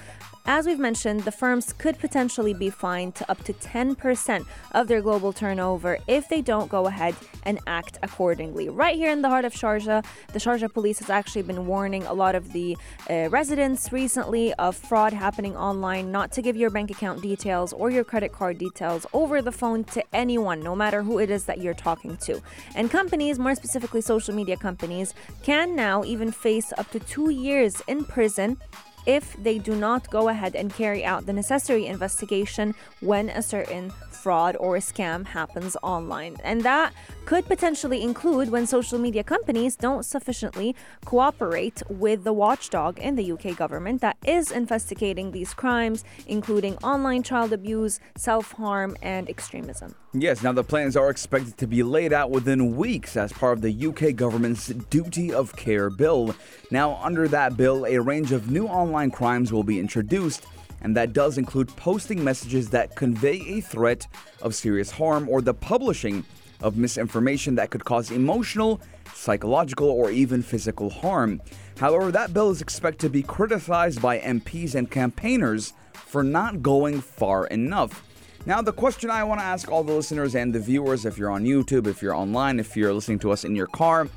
as 0.46 0.66
we've 0.66 0.80
mentioned, 0.80 1.22
the 1.22 1.32
firms 1.32 1.74
could 1.74 2.00
potentially 2.00 2.54
be 2.54 2.70
fined 2.70 3.16
to 3.16 3.30
up 3.30 3.44
to 3.44 3.54
10% 3.54 4.46
of 4.72 4.88
their 4.88 5.02
global 5.02 5.32
turnover 5.32 6.00
if 6.08 6.28
they 6.30 6.42
don't 6.42 6.70
go 6.70 6.88
ahead 6.88 7.16
and 7.44 7.60
act 7.68 8.00
accordingly. 8.02 8.68
Right 8.70 8.96
here 8.96 9.12
in 9.12 9.22
the 9.22 9.30
heart 9.30 9.46
of 9.46 9.54
Sharjah, 9.54 10.04
the 10.34 10.40
Sharjah 10.40 10.74
police 10.74 11.00
has 11.00 11.10
actually 11.10 11.44
been 11.44 11.68
warning 11.68 12.04
a 12.06 12.14
lot 12.14 12.36
of 12.36 12.54
the 12.54 12.78
uh, 13.10 13.30
residents 13.30 13.92
recently 13.92 14.54
of 14.56 14.76
fraud 14.76 15.14
happening 15.14 15.56
online, 15.56 16.12
not 16.12 16.32
to 16.34 16.42
give 16.42 16.56
your 16.56 16.70
bank 16.70 16.90
account 16.90 17.22
details 17.22 17.72
or 17.74 17.92
your 17.92 18.04
credit 18.04 18.32
card 18.32 18.58
details 18.58 19.06
over 19.14 19.42
the 19.42 19.52
phone 19.52 19.84
to 19.86 20.04
anyone, 20.14 20.60
no 20.60 20.76
matter 20.76 21.04
who 21.04 21.20
it 21.20 21.30
is 21.30 21.46
that 21.46 21.60
you're 21.60 21.74
talking 21.74 22.18
to. 22.18 22.42
And 22.76 22.90
companies, 22.90 23.38
more 23.38 23.56
specifically 23.56 24.02
social 24.02 24.34
media 24.34 24.58
companies, 24.58 25.14
can 25.44 25.76
now 25.76 26.04
even 26.04 26.32
face 26.32 26.74
up 26.78 26.90
to 26.92 27.00
two 27.00 27.30
years 27.30 27.82
in 27.88 28.06
prison 28.06 28.58
if 29.06 29.36
they 29.42 29.58
do 29.58 29.76
not 29.76 30.10
go 30.10 30.30
ahead 30.30 30.56
and 30.56 30.74
carry 30.74 31.04
out 31.04 31.26
the 31.26 31.34
necessary 31.34 31.86
investigation 31.86 32.76
when 33.00 33.30
a 33.30 33.42
certain 33.42 33.92
fraud 34.12 34.56
or 34.60 34.78
scam 34.78 35.26
happens 35.26 35.76
online. 35.82 36.38
And 36.44 36.62
that 36.62 36.94
could 37.26 37.46
potentially 37.46 38.04
include 38.04 38.50
when 38.50 38.68
social 38.68 39.00
media 39.00 39.24
companies 39.24 39.76
don't 39.76 40.06
sufficiently 40.06 40.76
cooperate 41.06 41.82
with 41.90 42.24
the 42.24 42.34
watchdog 42.34 43.00
in 43.00 43.16
the 43.16 43.32
UK 43.32 43.56
government 43.56 44.02
that 44.02 44.18
is 44.26 44.52
investigating 44.52 45.32
these 45.32 45.54
crimes, 45.54 46.04
including 46.28 46.78
online 46.78 47.24
child 47.24 47.52
abuse, 47.54 48.00
self 48.16 48.52
harm, 48.54 48.96
and 49.02 49.30
extremism. 49.30 49.96
Yes, 50.14 50.44
now 50.44 50.52
the 50.52 50.62
plans 50.62 50.98
are 50.98 51.10
expected 51.10 51.58
to 51.58 51.68
be 51.68 51.84
laid 51.84 52.12
out 52.12 52.32
within 52.32 52.76
weeks 52.76 53.16
as 53.16 53.32
part 53.32 53.58
of 53.58 53.62
the 53.62 53.88
UK 53.88 54.14
government's 54.14 54.68
Duty 54.68 55.32
of 55.34 55.56
Care 55.56 55.90
bill. 55.90 56.36
Now, 56.70 57.00
under 57.02 57.30
that 57.30 57.56
bill, 57.56 57.86
a 57.86 57.98
range 57.98 58.34
of 58.34 58.52
new 58.52 58.68
online 58.68 59.10
crimes 59.12 59.54
will 59.54 59.64
be 59.64 59.80
introduced, 59.80 60.46
and 60.82 60.98
that 60.98 61.14
does 61.14 61.38
include 61.38 61.70
posting 61.78 62.22
messages 62.22 62.70
that 62.72 62.94
convey 62.98 63.38
a 63.38 63.62
threat 63.62 64.06
of 64.42 64.54
serious 64.54 64.92
harm 64.92 65.30
or 65.30 65.42
the 65.42 65.54
publishing 65.54 66.26
of 66.60 66.76
misinformation 66.76 67.56
that 67.56 67.70
could 67.70 67.86
cause 67.86 68.12
emotional, 68.12 68.82
psychological, 69.14 69.90
or 69.90 70.12
even 70.12 70.44
physical 70.44 70.90
harm. 70.90 71.42
However, 71.80 72.12
that 72.12 72.34
bill 72.34 72.50
is 72.50 72.62
expected 72.62 73.00
to 73.00 73.10
be 73.10 73.24
criticized 73.24 74.02
by 74.02 74.20
MPs 74.20 74.76
and 74.76 74.92
campaigners 74.92 75.72
for 75.94 76.22
not 76.22 76.62
going 76.62 77.00
far 77.00 77.48
enough. 77.48 78.04
Now, 78.46 78.62
the 78.62 78.74
question 78.74 79.12
I 79.12 79.24
want 79.24 79.40
to 79.40 79.46
ask 79.46 79.70
all 79.70 79.84
the 79.84 79.94
listeners 79.94 80.36
and 80.36 80.54
the 80.54 80.60
viewers, 80.60 81.06
if 81.06 81.18
you're 81.18 81.30
on 81.30 81.44
YouTube, 81.44 81.86
if 81.86 82.02
you're 82.02 82.16
online, 82.16 82.60
if 82.60 82.76
you're 82.76 82.94
listening 82.94 83.20
to 83.20 83.32
us 83.32 83.44
in 83.44 83.56
your 83.56 83.68
car, 83.68 84.08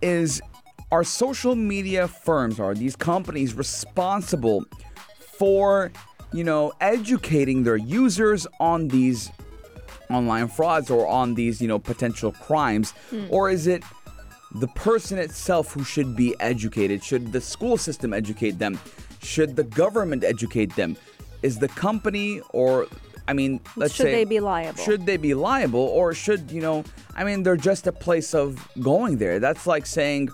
is 0.00 0.40
are 0.92 1.02
social 1.02 1.56
media 1.56 2.06
firms, 2.06 2.60
are 2.60 2.74
these 2.74 2.94
companies 2.94 3.54
responsible 3.54 4.64
for, 5.18 5.90
you 6.32 6.44
know, 6.44 6.72
educating 6.80 7.64
their 7.64 7.76
users 7.76 8.46
on 8.60 8.86
these 8.86 9.30
online 10.10 10.46
frauds 10.46 10.88
or 10.88 11.04
on 11.08 11.34
these, 11.34 11.60
you 11.60 11.66
know, 11.66 11.80
potential 11.80 12.30
crimes? 12.30 12.92
Hmm. 13.10 13.26
Or 13.30 13.50
is 13.50 13.66
it 13.66 13.82
the 14.54 14.68
person 14.68 15.18
itself 15.18 15.72
who 15.72 15.82
should 15.82 16.14
be 16.14 16.38
educated? 16.38 17.02
Should 17.02 17.32
the 17.32 17.40
school 17.40 17.76
system 17.76 18.12
educate 18.12 18.60
them? 18.60 18.78
Should 19.22 19.56
the 19.56 19.64
government 19.64 20.22
educate 20.22 20.76
them? 20.76 20.96
Is 21.42 21.58
the 21.58 21.68
company 21.68 22.40
or 22.50 22.86
I 23.28 23.32
mean, 23.32 23.60
let's 23.76 23.94
Should 23.94 24.04
say 24.04 24.12
they 24.12 24.24
be 24.24 24.40
liable? 24.40 24.82
Should 24.82 25.06
they 25.06 25.16
be 25.16 25.34
liable 25.34 25.80
or 25.80 26.14
should, 26.14 26.50
you 26.50 26.60
know, 26.60 26.84
I 27.14 27.24
mean, 27.24 27.42
they're 27.42 27.56
just 27.56 27.86
a 27.86 27.92
place 27.92 28.34
of 28.34 28.66
going 28.80 29.18
there. 29.18 29.38
That's 29.40 29.66
like 29.66 29.86
saying 29.86 30.30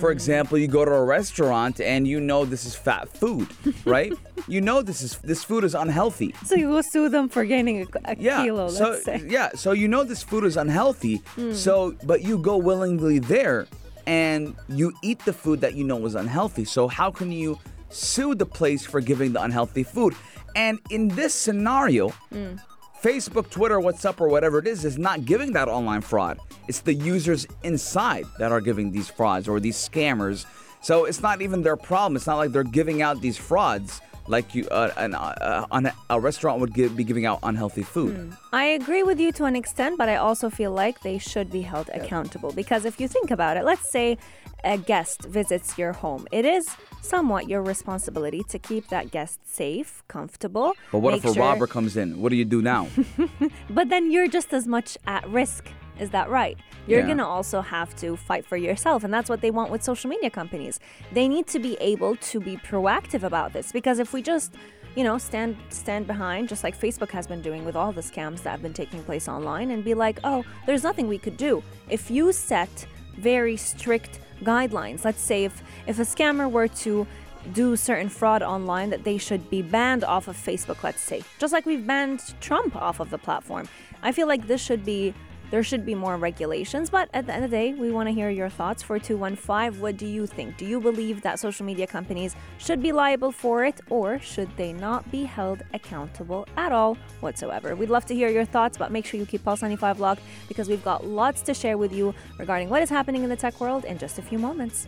for 0.00 0.10
example, 0.10 0.58
you 0.58 0.66
go 0.66 0.84
to 0.84 0.90
a 0.92 1.04
restaurant 1.04 1.80
and 1.80 2.06
you 2.06 2.20
know 2.20 2.44
this 2.44 2.64
is 2.64 2.74
fat 2.74 3.08
food, 3.08 3.48
right? 3.84 4.12
you 4.48 4.60
know 4.60 4.82
this 4.82 5.02
is 5.02 5.18
this 5.18 5.44
food 5.44 5.62
is 5.62 5.74
unhealthy. 5.74 6.34
So 6.44 6.56
you 6.56 6.68
will 6.68 6.82
sue 6.82 7.08
them 7.08 7.28
for 7.28 7.44
gaining 7.44 7.82
a, 7.82 8.12
a 8.12 8.16
Yeah. 8.18 8.42
kilo, 8.42 8.64
let's 8.64 8.78
so 8.78 8.94
say. 8.98 9.22
yeah, 9.28 9.50
so 9.54 9.72
you 9.72 9.86
know 9.86 10.02
this 10.04 10.22
food 10.22 10.44
is 10.44 10.56
unhealthy. 10.56 11.16
Hmm. 11.36 11.52
So 11.52 11.94
but 12.02 12.22
you 12.22 12.38
go 12.38 12.56
willingly 12.56 13.18
there 13.20 13.66
and 14.06 14.56
you 14.68 14.92
eat 15.02 15.20
the 15.24 15.32
food 15.32 15.60
that 15.60 15.74
you 15.74 15.84
know 15.84 16.04
is 16.06 16.14
unhealthy. 16.14 16.64
So 16.64 16.88
how 16.88 17.10
can 17.10 17.30
you 17.30 17.58
sue 17.90 18.34
the 18.34 18.46
place 18.46 18.84
for 18.84 19.00
giving 19.00 19.32
the 19.32 19.42
unhealthy 19.42 19.84
food? 19.84 20.14
And 20.56 20.78
in 20.90 21.08
this 21.08 21.34
scenario, 21.34 22.10
Hmm. 22.32 22.56
Facebook, 23.02 23.48
Twitter, 23.48 23.78
WhatsApp, 23.78 24.20
or 24.20 24.28
whatever 24.28 24.58
it 24.58 24.66
is, 24.66 24.84
is 24.84 24.98
not 24.98 25.24
giving 25.24 25.52
that 25.52 25.68
online 25.68 26.00
fraud. 26.00 26.38
It's 26.66 26.80
the 26.80 26.94
users 26.94 27.46
inside 27.62 28.24
that 28.40 28.50
are 28.50 28.60
giving 28.60 28.90
these 28.90 29.08
frauds 29.08 29.46
or 29.48 29.60
these 29.60 29.76
scammers. 29.76 30.46
So 30.82 31.04
it's 31.04 31.22
not 31.22 31.40
even 31.40 31.62
their 31.62 31.76
problem. 31.76 32.16
It's 32.16 32.26
not 32.26 32.38
like 32.38 32.50
they're 32.50 32.64
giving 32.64 33.00
out 33.00 33.20
these 33.20 33.36
frauds 33.36 34.00
like 34.28 34.54
you 34.54 34.66
uh, 34.68 34.92
an, 34.96 35.14
uh, 35.14 35.66
an, 35.70 35.90
a 36.10 36.20
restaurant 36.20 36.60
would 36.60 36.74
give, 36.74 36.96
be 36.96 37.04
giving 37.04 37.26
out 37.26 37.38
unhealthy 37.42 37.82
food. 37.82 38.32
I 38.52 38.64
agree 38.64 39.02
with 39.02 39.18
you 39.18 39.32
to 39.32 39.44
an 39.44 39.56
extent, 39.56 39.98
but 39.98 40.08
I 40.08 40.16
also 40.16 40.50
feel 40.50 40.70
like 40.70 41.00
they 41.00 41.18
should 41.18 41.50
be 41.50 41.62
held 41.62 41.90
accountable 41.94 42.52
because 42.52 42.84
if 42.84 43.00
you 43.00 43.08
think 43.08 43.30
about 43.30 43.56
it, 43.56 43.64
let's 43.64 43.90
say 43.90 44.18
a 44.64 44.76
guest 44.76 45.22
visits 45.22 45.78
your 45.78 45.92
home, 45.92 46.26
it 46.32 46.44
is 46.44 46.68
somewhat 47.00 47.48
your 47.48 47.62
responsibility 47.62 48.42
to 48.48 48.58
keep 48.58 48.88
that 48.88 49.10
guest 49.10 49.40
safe, 49.46 50.02
comfortable. 50.08 50.72
But 50.92 50.98
what 50.98 51.14
if 51.14 51.24
a 51.24 51.32
sure- 51.34 51.42
robber 51.42 51.66
comes 51.66 51.96
in? 51.96 52.20
What 52.20 52.30
do 52.30 52.36
you 52.36 52.44
do 52.44 52.62
now? 52.62 52.88
But 53.70 53.88
then 53.88 54.10
you're 54.10 54.28
just 54.28 54.52
as 54.52 54.66
much 54.66 54.98
at 55.06 55.28
risk. 55.28 55.68
Is 56.00 56.10
that 56.10 56.28
right? 56.30 56.56
You're 56.88 57.00
Yeah. 57.00 57.06
going 57.06 57.18
to 57.18 57.26
also 57.26 57.60
have 57.60 57.94
to 57.96 58.16
fight 58.16 58.44
for 58.46 58.56
yourself. 58.56 59.04
And 59.04 59.12
that's 59.12 59.28
what 59.28 59.40
they 59.40 59.50
want 59.50 59.70
with 59.70 59.82
social 59.82 60.08
media 60.10 60.30
companies. 60.30 60.80
They 61.12 61.28
need 61.28 61.46
to 61.48 61.58
be 61.58 61.76
able 61.80 62.16
to 62.16 62.40
be 62.40 62.56
proactive 62.56 63.22
about 63.22 63.52
this 63.52 63.70
because 63.72 63.98
if 63.98 64.12
we 64.12 64.22
just 64.22 64.54
you 64.96 65.04
know, 65.04 65.18
stand 65.18 65.56
stand 65.68 66.06
behind, 66.08 66.48
just 66.48 66.64
like 66.64 66.76
Facebook 66.76 67.10
has 67.10 67.26
been 67.26 67.42
doing 67.42 67.64
with 67.64 67.76
all 67.76 67.92
the 67.92 68.00
scams 68.00 68.42
that 68.42 68.50
have 68.50 68.62
been 68.62 68.72
taking 68.72 69.00
place 69.04 69.28
online, 69.28 69.70
and 69.70 69.84
be 69.84 69.94
like, 69.94 70.18
oh, 70.24 70.44
there's 70.66 70.82
nothing 70.82 71.06
we 71.06 71.18
could 71.18 71.36
do. 71.36 71.62
If 71.88 72.10
you 72.10 72.32
set 72.32 72.86
very 73.16 73.56
strict 73.56 74.18
guidelines, 74.42 75.04
let's 75.04 75.20
say 75.20 75.44
if 75.44 75.62
if 75.86 75.98
a 76.00 76.02
scammer 76.02 76.50
were 76.50 76.68
to 76.84 77.06
do 77.52 77.76
certain 77.76 78.08
fraud 78.08 78.42
online 78.42 78.90
that 78.90 79.04
they 79.04 79.18
should 79.18 79.48
be 79.50 79.62
banned 79.62 80.02
off 80.04 80.26
of 80.26 80.36
Facebook, 80.36 80.82
let's 80.82 81.02
say. 81.02 81.22
Just 81.38 81.52
like 81.52 81.64
we've 81.64 81.86
banned 81.86 82.20
Trump 82.40 82.74
off 82.74 82.98
of 82.98 83.10
the 83.10 83.18
platform. 83.18 83.68
I 84.02 84.10
feel 84.10 84.26
like 84.26 84.48
this 84.48 84.60
should 84.60 84.84
be 84.84 85.14
there 85.50 85.62
should 85.62 85.86
be 85.86 85.94
more 85.94 86.16
regulations, 86.16 86.90
but 86.90 87.08
at 87.14 87.26
the 87.26 87.34
end 87.34 87.44
of 87.44 87.50
the 87.50 87.56
day, 87.56 87.72
we 87.74 87.90
want 87.90 88.08
to 88.08 88.12
hear 88.12 88.30
your 88.30 88.48
thoughts. 88.48 88.82
4215, 88.82 89.80
what 89.80 89.96
do 89.96 90.06
you 90.06 90.26
think? 90.26 90.56
Do 90.56 90.66
you 90.66 90.80
believe 90.80 91.22
that 91.22 91.38
social 91.38 91.64
media 91.64 91.86
companies 91.86 92.36
should 92.58 92.82
be 92.82 92.92
liable 92.92 93.32
for 93.32 93.64
it, 93.64 93.80
or 93.88 94.18
should 94.18 94.54
they 94.56 94.72
not 94.72 95.10
be 95.10 95.24
held 95.24 95.62
accountable 95.72 96.46
at 96.56 96.72
all 96.72 96.96
whatsoever? 97.20 97.74
We'd 97.74 97.90
love 97.90 98.04
to 98.06 98.14
hear 98.14 98.28
your 98.28 98.44
thoughts, 98.44 98.76
but 98.76 98.92
make 98.92 99.06
sure 99.06 99.18
you 99.18 99.26
keep 99.26 99.44
Pulse 99.44 99.62
95 99.62 100.00
locked 100.00 100.22
because 100.48 100.68
we've 100.68 100.84
got 100.84 101.06
lots 101.06 101.42
to 101.42 101.54
share 101.54 101.78
with 101.78 101.92
you 101.92 102.14
regarding 102.38 102.68
what 102.68 102.82
is 102.82 102.90
happening 102.90 103.22
in 103.22 103.30
the 103.30 103.36
tech 103.36 103.60
world 103.60 103.84
in 103.84 103.98
just 103.98 104.18
a 104.18 104.22
few 104.22 104.38
moments. 104.38 104.86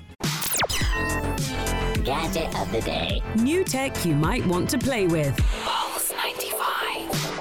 Gadget 2.04 2.58
of 2.58 2.70
the 2.72 2.80
day. 2.84 3.22
New 3.36 3.62
tech 3.62 4.04
you 4.04 4.14
might 4.14 4.44
want 4.46 4.68
to 4.70 4.78
play 4.78 5.06
with. 5.06 5.38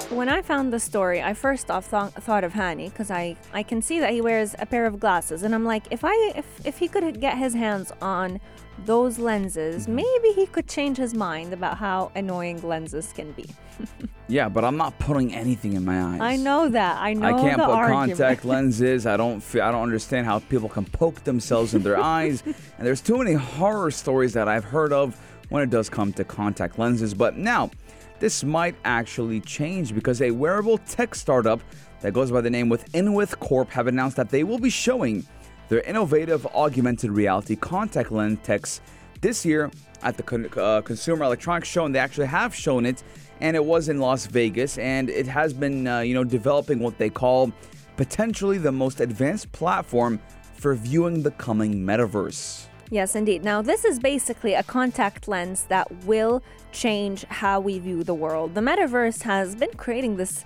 Pulse 0.10 0.18
95. 0.18 0.18
when 0.18 0.30
I 0.30 0.42
found 0.42 0.74
the 0.74 0.80
story, 0.80 1.22
I 1.22 1.34
first 1.34 1.70
off 1.72 1.86
thought, 1.86 2.14
thought 2.14 2.44
of 2.44 2.54
Hani 2.54 2.90
because 2.90 3.12
I, 3.12 3.36
I 3.54 3.64
can 3.64 3.82
see 3.82 4.00
that 4.00 4.12
he 4.12 4.22
wears 4.22 4.56
a 4.60 4.66
pair 4.66 4.86
of 4.86 5.00
glasses, 5.00 5.44
and 5.44 5.54
I'm 5.56 5.66
like, 5.66 5.84
if 5.92 6.02
I 6.04 6.14
if, 6.36 6.46
if 6.66 6.78
he 6.78 6.88
could 6.88 7.20
get 7.22 7.38
his 7.38 7.54
hands 7.54 7.92
on 8.02 8.40
those 8.86 9.20
lenses, 9.20 9.84
Mm-hmm. 9.84 9.96
maybe 9.96 10.30
he 10.36 10.46
could 10.46 10.68
change 10.68 10.98
his 10.98 11.14
mind 11.14 11.52
about 11.54 11.78
how 11.78 12.12
annoying 12.16 12.62
lenses 12.62 13.12
can 13.14 13.32
be. 13.34 13.46
Yeah, 14.32 14.48
but 14.48 14.64
I'm 14.64 14.78
not 14.78 15.00
putting 15.00 15.34
anything 15.34 15.74
in 15.74 15.84
my 15.84 16.04
eyes. 16.04 16.20
I 16.22 16.36
know 16.36 16.70
that. 16.70 16.98
I 17.02 17.14
know 17.16 17.30
I 17.30 17.32
can't 17.34 17.58
the 17.58 17.66
put 17.66 17.74
argument. 17.74 18.12
contact 18.20 18.46
lenses. 18.54 19.08
I 19.08 19.18
don't. 19.18 19.42
Feel, 19.42 19.64
I 19.64 19.72
don't 19.72 19.82
understand 19.82 20.28
how 20.28 20.38
people 20.38 20.70
can 20.70 20.86
poke 20.86 21.24
themselves 21.24 21.74
in 21.74 21.82
their 21.82 21.98
eyes. 22.18 22.44
And 22.46 22.56
there's 22.86 23.02
too 23.02 23.18
many 23.18 23.34
horror 23.34 23.90
stories 23.90 24.34
that 24.34 24.48
I've 24.48 24.66
heard 24.66 24.94
of 24.94 25.20
when 25.50 25.64
it 25.64 25.72
does 25.72 25.90
come 25.90 26.14
to 26.14 26.24
contact 26.24 26.78
lenses. 26.78 27.16
But 27.16 27.38
now, 27.38 27.72
this 28.20 28.44
might 28.44 28.76
actually 28.86 29.40
change 29.42 29.94
because 29.94 30.22
a 30.22 30.32
wearable 30.32 30.78
tech 30.80 31.16
startup 31.16 31.62
that 32.02 32.14
goes 32.14 32.32
by 32.32 32.42
the 32.42 32.50
name 32.50 32.70
with 32.70 32.92
Inwith 32.94 33.40
Corp 33.40 33.70
have 33.72 33.88
announced 33.88 34.18
that 34.18 34.30
they 34.30 34.44
will 34.44 34.60
be 34.60 34.70
showing 34.70 35.26
their 35.70 35.82
innovative 35.82 36.46
augmented 36.48 37.12
reality 37.12 37.56
contact 37.56 38.12
lens 38.12 38.40
techs 38.44 38.82
this 39.22 39.46
year 39.46 39.72
at 40.02 40.18
the 40.18 40.24
Con- 40.24 40.50
uh, 40.58 40.82
Consumer 40.82 41.26
Electronics 41.26 41.68
Show, 41.68 41.86
and 41.86 41.94
they 41.94 42.00
actually 42.00 42.28
have 42.28 42.56
shown 42.56 42.86
it, 42.86 43.04
and 43.42 43.56
it 43.56 43.64
was 43.64 43.90
in 43.90 44.00
Las 44.00 44.26
Vegas, 44.26 44.78
and 44.78 45.10
it 45.10 45.28
has 45.28 45.54
been, 45.54 45.88
uh, 45.88 46.00
you 46.00 46.14
know, 46.14 46.24
developing 46.24 46.80
what 46.80 46.98
they 46.98 47.10
call 47.10 47.52
potentially 47.98 48.58
the 48.58 48.72
most 48.72 49.02
advanced 49.02 49.52
platform 49.52 50.20
for 50.54 50.74
viewing 50.74 51.22
the 51.22 51.32
coming 51.32 51.86
metaverse. 51.86 52.69
Yes, 52.92 53.16
indeed. 53.16 53.44
Now, 53.44 53.62
this 53.62 53.86
is 53.86 54.00
basically 54.00 54.56
a 54.56 54.64
contact 54.64 55.28
lens 55.28 55.66
that 55.70 55.92
will 56.06 56.42
change 56.72 57.24
how 57.26 57.60
we 57.60 57.78
view 57.78 58.04
the 58.04 58.16
world. 58.16 58.56
The 58.56 58.62
metaverse 58.62 59.22
has 59.24 59.56
been 59.56 59.74
creating 59.78 60.18
this, 60.18 60.44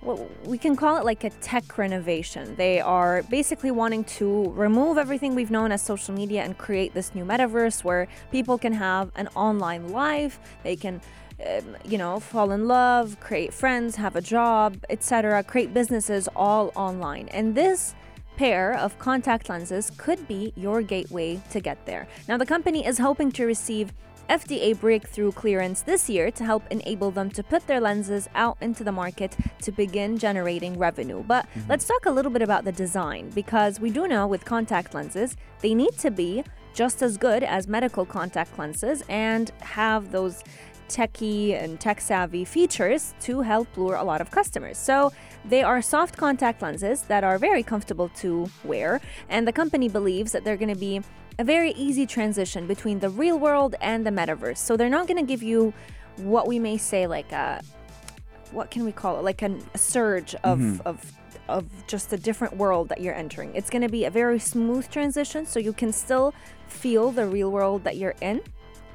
well, 0.00 0.28
we 0.44 0.56
can 0.56 0.76
call 0.76 0.98
it 0.98 1.04
like 1.04 1.24
a 1.24 1.30
tech 1.30 1.76
renovation. 1.76 2.54
They 2.54 2.80
are 2.80 3.24
basically 3.24 3.72
wanting 3.72 4.04
to 4.04 4.52
remove 4.52 4.98
everything 4.98 5.34
we've 5.34 5.50
known 5.50 5.72
as 5.72 5.82
social 5.82 6.14
media 6.14 6.42
and 6.44 6.56
create 6.56 6.94
this 6.94 7.12
new 7.12 7.24
metaverse 7.24 7.82
where 7.82 8.06
people 8.30 8.56
can 8.56 8.72
have 8.72 9.10
an 9.16 9.26
online 9.34 9.88
life. 9.88 10.38
They 10.62 10.76
can 10.76 11.00
um, 11.44 11.76
you 11.86 11.96
know, 11.96 12.20
fall 12.20 12.52
in 12.52 12.68
love, 12.68 13.18
create 13.18 13.52
friends, 13.52 13.96
have 13.96 14.14
a 14.14 14.20
job, 14.20 14.76
etc., 14.90 15.42
create 15.42 15.72
businesses 15.72 16.28
all 16.36 16.70
online. 16.76 17.28
And 17.28 17.54
this 17.54 17.94
pair 18.40 18.72
of 18.78 18.98
contact 18.98 19.50
lenses 19.50 19.90
could 19.98 20.26
be 20.26 20.50
your 20.56 20.80
gateway 20.80 21.38
to 21.50 21.60
get 21.60 21.76
there. 21.84 22.08
Now, 22.26 22.38
the 22.38 22.46
company 22.46 22.86
is 22.86 22.96
hoping 22.96 23.30
to 23.32 23.44
receive 23.44 23.92
FDA 24.30 24.80
breakthrough 24.80 25.32
clearance 25.32 25.82
this 25.82 26.08
year 26.08 26.30
to 26.30 26.42
help 26.42 26.62
enable 26.70 27.10
them 27.10 27.28
to 27.32 27.42
put 27.42 27.66
their 27.66 27.80
lenses 27.80 28.30
out 28.34 28.56
into 28.62 28.82
the 28.82 28.92
market 28.92 29.36
to 29.60 29.70
begin 29.70 30.16
generating 30.16 30.78
revenue. 30.78 31.22
But 31.22 31.44
mm-hmm. 31.50 31.68
let's 31.68 31.84
talk 31.84 32.06
a 32.06 32.10
little 32.10 32.30
bit 32.30 32.40
about 32.40 32.64
the 32.64 32.72
design 32.72 33.28
because 33.34 33.78
we 33.78 33.90
do 33.90 34.08
know 34.08 34.26
with 34.26 34.46
contact 34.46 34.94
lenses, 34.94 35.36
they 35.60 35.74
need 35.74 35.98
to 35.98 36.10
be 36.10 36.42
just 36.72 37.02
as 37.02 37.18
good 37.18 37.42
as 37.42 37.68
medical 37.68 38.06
contact 38.06 38.58
lenses 38.58 39.02
and 39.10 39.50
have 39.60 40.12
those 40.12 40.42
techie 40.90 41.62
and 41.62 41.80
tech 41.80 42.00
savvy 42.00 42.44
features 42.44 43.14
to 43.20 43.40
help 43.40 43.68
lure 43.76 43.94
a 43.94 44.04
lot 44.04 44.20
of 44.20 44.30
customers. 44.30 44.76
So 44.76 45.12
they 45.44 45.62
are 45.62 45.80
soft 45.80 46.16
contact 46.16 46.60
lenses 46.60 47.02
that 47.02 47.24
are 47.24 47.38
very 47.38 47.62
comfortable 47.62 48.08
to 48.16 48.50
wear, 48.64 49.00
and 49.28 49.46
the 49.46 49.52
company 49.52 49.88
believes 49.88 50.32
that 50.32 50.44
they're 50.44 50.56
going 50.56 50.74
to 50.74 50.80
be 50.80 51.00
a 51.38 51.44
very 51.44 51.70
easy 51.72 52.06
transition 52.06 52.66
between 52.66 52.98
the 52.98 53.08
real 53.08 53.38
world 53.38 53.74
and 53.80 54.06
the 54.06 54.10
metaverse. 54.10 54.58
So 54.58 54.76
they're 54.76 54.90
not 54.90 55.06
going 55.06 55.16
to 55.16 55.26
give 55.26 55.42
you 55.42 55.72
what 56.16 56.46
we 56.46 56.58
may 56.58 56.76
say 56.76 57.06
like 57.06 57.32
a 57.32 57.62
what 58.52 58.70
can 58.70 58.84
we 58.84 58.92
call 58.92 59.18
it 59.18 59.22
like 59.22 59.42
an, 59.42 59.62
a 59.74 59.78
surge 59.78 60.34
of 60.42 60.58
mm-hmm. 60.58 60.86
of 60.86 60.98
of 61.48 61.64
just 61.86 62.12
a 62.12 62.16
different 62.16 62.56
world 62.56 62.88
that 62.88 63.00
you're 63.00 63.14
entering. 63.14 63.54
It's 63.54 63.70
going 63.70 63.82
to 63.82 63.88
be 63.88 64.04
a 64.04 64.10
very 64.10 64.38
smooth 64.38 64.88
transition 64.88 65.46
so 65.46 65.58
you 65.58 65.72
can 65.72 65.92
still 65.92 66.32
feel 66.68 67.10
the 67.10 67.26
real 67.26 67.50
world 67.50 67.84
that 67.84 67.96
you're 67.96 68.14
in 68.20 68.40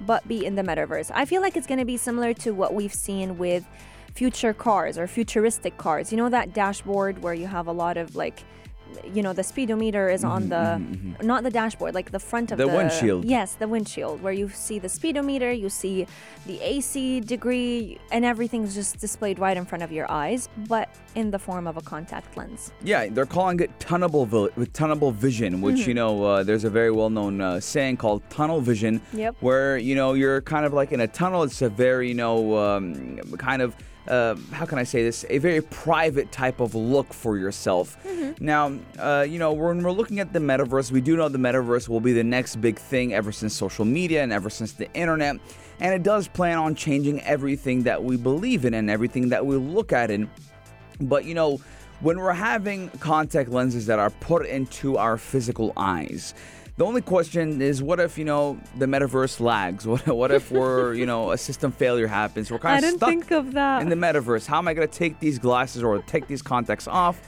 but 0.02 0.28
be 0.28 0.46
in 0.46 0.56
the 0.56 0.62
metaverse. 0.62 1.12
I 1.14 1.26
feel 1.26 1.42
like 1.42 1.56
it's 1.56 1.68
going 1.68 1.80
to 1.80 1.86
be 1.86 1.98
similar 1.98 2.34
to 2.36 2.52
what 2.52 2.74
we've 2.74 2.94
seen 2.94 3.38
with 3.38 3.66
future 4.14 4.54
cars 4.54 4.98
or 4.98 5.08
futuristic 5.08 5.78
cars. 5.78 6.12
You 6.12 6.18
know 6.18 6.30
that 6.30 6.54
dashboard 6.54 7.22
where 7.22 7.34
you 7.34 7.48
have 7.48 7.68
a 7.68 7.72
lot 7.72 7.98
of 7.98 8.16
like 8.16 8.44
you 9.14 9.22
know 9.22 9.34
the 9.34 9.44
speedometer 9.44 10.10
is 10.10 10.24
on 10.24 10.50
the 10.50 10.82
not 11.22 11.44
the 11.44 11.50
dashboard 11.50 11.94
like 11.94 12.12
the 12.12 12.20
front 12.20 12.52
of 12.52 12.58
The 12.58 12.68
the, 12.68 12.76
windshield. 12.76 13.26
yes 13.26 13.54
the 13.56 13.68
windshield 13.68 14.22
where 14.24 14.34
you 14.34 14.48
see 14.50 14.80
the 14.80 14.90
speedometer 14.90 15.52
you 15.52 15.70
see 15.70 16.08
the 16.46 16.60
ac 16.62 17.20
degree 17.22 18.00
and 18.12 18.24
everything's 18.26 18.74
just 18.74 19.00
displayed 19.00 19.38
right 19.40 19.58
in 19.58 19.66
front 19.66 19.84
of 19.84 19.92
your 19.92 20.10
eyes 20.12 20.50
but 20.70 20.90
in 21.16 21.32
the 21.32 21.40
form 21.40 21.68
of 21.68 21.78
a 21.78 21.82
contact 21.82 22.36
lens 22.38 22.72
Yeah, 22.84 23.08
they're 23.10 23.26
calling 23.26 23.60
it 23.60 23.72
tunnelable 23.80 24.28
vi- 24.28 24.50
with 24.56 24.72
tunnelable 24.74 25.14
vision, 25.14 25.62
which 25.62 25.88
you 25.88 25.94
know 25.94 26.24
uh, 26.24 26.44
there's 26.44 26.64
a 26.66 26.70
very 26.70 26.92
well-known 26.92 27.42
uh, 27.42 27.60
saying 27.60 27.98
called 27.98 28.22
tunnel 28.30 28.60
vision, 28.62 29.02
Yep. 29.14 29.36
where 29.40 29.78
you 29.78 29.96
know 29.96 30.14
you're 30.14 30.42
kind 30.42 30.66
of 30.66 30.74
like 30.74 30.92
in 30.92 31.00
a 31.02 31.08
tunnel. 31.08 31.44
It's 31.44 31.62
a 31.62 31.70
very 31.70 32.08
you 32.10 32.14
know 32.16 32.58
um, 32.58 33.18
kind 33.38 33.62
of 33.62 33.76
uh, 34.08 34.36
how 34.52 34.66
can 34.66 34.78
I 34.78 34.84
say 34.84 35.04
this? 35.04 35.26
A 35.30 35.38
very 35.40 35.62
private 35.62 36.32
type 36.32 36.60
of 36.60 36.76
look 36.76 37.14
for 37.14 37.38
yourself. 37.38 37.98
Now, 38.40 38.78
uh, 39.00 39.26
you 39.28 39.40
know 39.40 39.54
when 39.54 39.84
we're 39.84 39.92
looking 39.92 40.20
at 40.20 40.34
the 40.34 40.40
metaverse, 40.40 40.92
we 40.92 41.02
do 41.02 41.16
know 41.16 41.30
the 41.30 41.38
metaverse 41.38 41.90
will 41.90 42.00
be 42.00 42.14
the 42.14 42.24
next 42.24 42.58
big 42.58 42.78
thing 42.78 43.14
ever 43.14 43.32
since 43.32 43.54
social 43.54 43.86
media 43.86 44.24
and 44.24 44.32
ever 44.32 44.50
since 44.50 44.74
the 44.74 44.92
internet, 44.94 45.38
and 45.80 45.94
it 45.94 46.04
does 46.04 46.28
plan 46.28 46.58
on 46.58 46.76
changing 46.76 47.22
everything 47.22 47.84
that 47.84 48.04
we 48.04 48.18
believe 48.18 48.66
in 48.66 48.74
and 48.74 48.90
everything 48.90 49.30
that 49.30 49.46
we 49.46 49.56
look 49.56 49.92
at 49.92 50.12
in. 50.12 50.30
But 51.00 51.26
you 51.26 51.34
know, 51.34 51.60
when 52.02 52.20
we're 52.20 52.34
having 52.34 52.90
contact 53.00 53.50
lenses 53.50 53.86
that 53.88 54.00
are 54.00 54.10
put 54.10 54.46
into 54.46 54.98
our 54.98 55.18
physical 55.18 55.74
eyes, 55.78 56.34
the 56.78 56.86
only 56.86 57.02
question 57.02 57.62
is 57.62 57.82
what 57.82 58.00
if, 58.00 58.18
you 58.18 58.26
know, 58.26 58.60
the 58.78 58.86
metaverse 58.86 59.40
lags? 59.40 59.88
What, 59.96 60.08
what 60.08 60.32
if 60.32 60.52
we're, 60.52 60.94
you 60.94 61.06
know, 61.06 61.32
a 61.32 61.38
system 61.38 61.72
failure 61.72 62.08
happens? 62.08 62.52
We're 62.52 62.60
kind 62.60 62.84
of 62.84 62.92
stuck 62.92 63.10
think 63.10 63.32
of 63.32 63.54
that. 63.54 63.82
in 63.82 63.90
the 63.90 63.96
metaverse. 63.96 64.46
How 64.46 64.58
am 64.58 64.68
I 64.68 64.74
going 64.74 64.88
to 64.88 64.94
take 64.94 65.20
these 65.20 65.40
glasses 65.40 65.84
or 65.84 66.00
take 66.00 66.28
these 66.28 66.42
contacts 66.42 66.88
off? 66.88 67.22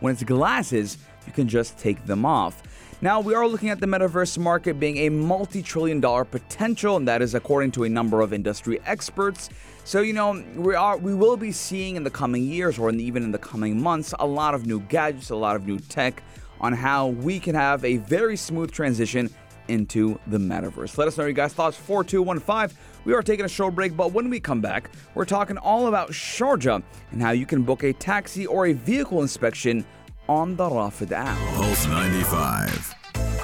When 0.00 0.12
it's 0.12 0.22
glasses, 0.22 0.98
you 1.26 1.32
can 1.32 1.48
just 1.48 1.78
take 1.78 2.04
them 2.06 2.24
off. 2.24 2.62
Now, 3.00 3.18
we 3.18 3.34
are 3.34 3.48
looking 3.48 3.70
at 3.70 3.80
the 3.80 3.86
metaverse 3.86 4.38
market 4.38 4.78
being 4.78 4.98
a 4.98 5.08
multi 5.08 5.60
trillion 5.60 6.00
dollar 6.00 6.24
potential, 6.24 6.96
and 6.96 7.08
that 7.08 7.20
is 7.20 7.34
according 7.34 7.72
to 7.72 7.82
a 7.82 7.88
number 7.88 8.20
of 8.20 8.32
industry 8.32 8.80
experts. 8.86 9.50
So, 9.82 10.02
you 10.02 10.12
know, 10.12 10.44
we 10.54 10.76
are 10.76 10.96
we 10.96 11.12
will 11.12 11.36
be 11.36 11.50
seeing 11.50 11.96
in 11.96 12.04
the 12.04 12.10
coming 12.10 12.44
years 12.44 12.78
or 12.78 12.88
in 12.88 13.00
even 13.00 13.24
in 13.24 13.32
the 13.32 13.38
coming 13.38 13.82
months 13.82 14.14
a 14.20 14.26
lot 14.26 14.54
of 14.54 14.66
new 14.66 14.78
gadgets, 14.78 15.30
a 15.30 15.36
lot 15.36 15.56
of 15.56 15.66
new 15.66 15.80
tech 15.80 16.22
on 16.62 16.72
how 16.72 17.08
we 17.08 17.38
can 17.40 17.54
have 17.54 17.84
a 17.84 17.96
very 17.98 18.36
smooth 18.36 18.70
transition 18.70 19.28
into 19.68 20.18
the 20.26 20.38
metaverse. 20.38 20.96
Let 20.98 21.08
us 21.08 21.18
know 21.18 21.24
your 21.24 21.32
guys' 21.32 21.52
thoughts 21.52 21.76
4215. 21.76 22.76
We 23.04 23.14
are 23.14 23.22
taking 23.22 23.44
a 23.44 23.48
short 23.48 23.74
break, 23.74 23.96
but 23.96 24.12
when 24.12 24.30
we 24.30 24.40
come 24.40 24.60
back, 24.60 24.90
we're 25.14 25.24
talking 25.24 25.56
all 25.58 25.88
about 25.88 26.10
Sharjah 26.10 26.82
and 27.10 27.22
how 27.22 27.30
you 27.30 27.46
can 27.46 27.62
book 27.62 27.82
a 27.82 27.92
taxi 27.92 28.46
or 28.46 28.66
a 28.66 28.72
vehicle 28.72 29.22
inspection 29.22 29.84
on 30.28 30.56
the 30.56 30.64
Rafid 30.64 31.12
app. 31.12 31.38
Pulse 31.56 31.86
95. 31.86 32.94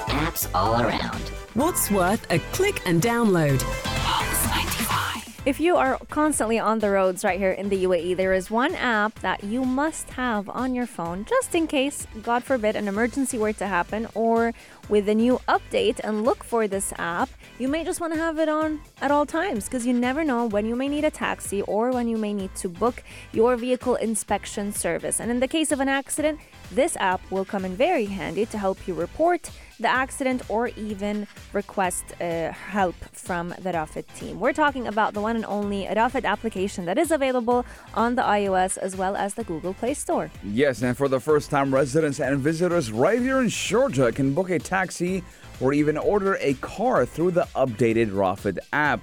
Apps 0.06 0.48
all 0.54 0.80
around. 0.80 1.20
What's 1.54 1.90
worth 1.90 2.24
a 2.30 2.38
click 2.52 2.80
and 2.86 3.02
download? 3.02 3.97
If 5.48 5.60
you 5.60 5.76
are 5.76 5.96
constantly 6.10 6.58
on 6.58 6.80
the 6.80 6.90
roads 6.90 7.24
right 7.24 7.38
here 7.38 7.52
in 7.52 7.70
the 7.70 7.84
UAE, 7.86 8.18
there 8.18 8.34
is 8.34 8.50
one 8.50 8.74
app 8.74 9.20
that 9.20 9.42
you 9.42 9.64
must 9.64 10.10
have 10.10 10.46
on 10.50 10.74
your 10.74 10.84
phone 10.86 11.24
just 11.24 11.54
in 11.54 11.66
case, 11.66 12.06
God 12.22 12.44
forbid, 12.44 12.76
an 12.76 12.86
emergency 12.86 13.38
were 13.38 13.54
to 13.54 13.66
happen 13.66 14.08
or 14.14 14.52
with 14.88 15.08
a 15.08 15.14
new 15.14 15.40
update 15.48 16.00
and 16.02 16.24
look 16.24 16.42
for 16.42 16.66
this 16.66 16.92
app. 16.98 17.28
You 17.58 17.68
may 17.68 17.84
just 17.84 18.00
want 18.00 18.12
to 18.14 18.18
have 18.18 18.38
it 18.38 18.48
on 18.48 18.80
at 19.00 19.10
all 19.10 19.26
times 19.26 19.64
because 19.64 19.86
you 19.86 19.92
never 19.92 20.24
know 20.24 20.46
when 20.46 20.66
you 20.66 20.76
may 20.76 20.88
need 20.88 21.04
a 21.04 21.10
taxi 21.10 21.62
or 21.62 21.90
when 21.92 22.08
you 22.08 22.16
may 22.16 22.32
need 22.32 22.54
to 22.56 22.68
book 22.68 23.02
your 23.32 23.56
vehicle 23.56 23.96
inspection 23.96 24.72
service. 24.72 25.20
And 25.20 25.30
in 25.30 25.40
the 25.40 25.48
case 25.48 25.72
of 25.72 25.80
an 25.80 25.88
accident, 25.88 26.40
this 26.72 26.96
app 26.96 27.20
will 27.30 27.44
come 27.44 27.64
in 27.64 27.76
very 27.76 28.06
handy 28.06 28.46
to 28.46 28.58
help 28.58 28.86
you 28.86 28.94
report 28.94 29.50
the 29.80 29.88
accident 29.88 30.42
or 30.48 30.68
even 30.76 31.26
request 31.52 32.04
uh, 32.20 32.50
help 32.50 32.96
from 33.12 33.50
the 33.50 33.70
Rafid 33.70 34.06
team. 34.18 34.40
We're 34.40 34.52
talking 34.52 34.88
about 34.88 35.14
the 35.14 35.20
one 35.20 35.36
and 35.36 35.44
only 35.44 35.84
Rafid 35.84 36.24
application 36.24 36.84
that 36.86 36.98
is 36.98 37.12
available 37.12 37.64
on 37.94 38.16
the 38.16 38.22
iOS 38.22 38.76
as 38.76 38.96
well 38.96 39.14
as 39.14 39.34
the 39.34 39.44
Google 39.44 39.74
Play 39.74 39.94
Store. 39.94 40.32
Yes, 40.42 40.82
and 40.82 40.96
for 40.96 41.06
the 41.08 41.20
first 41.20 41.48
time, 41.48 41.72
residents 41.72 42.18
and 42.18 42.40
visitors 42.40 42.90
right 42.90 43.20
here 43.20 43.40
in 43.40 43.46
Sharjah 43.46 44.12
can 44.14 44.34
book 44.34 44.50
a 44.50 44.58
taxi 44.58 44.77
or 45.60 45.72
even 45.72 45.96
order 45.98 46.36
a 46.40 46.54
car 46.54 47.04
through 47.04 47.32
the 47.32 47.48
updated 47.54 48.10
Rafid 48.10 48.58
app. 48.72 49.00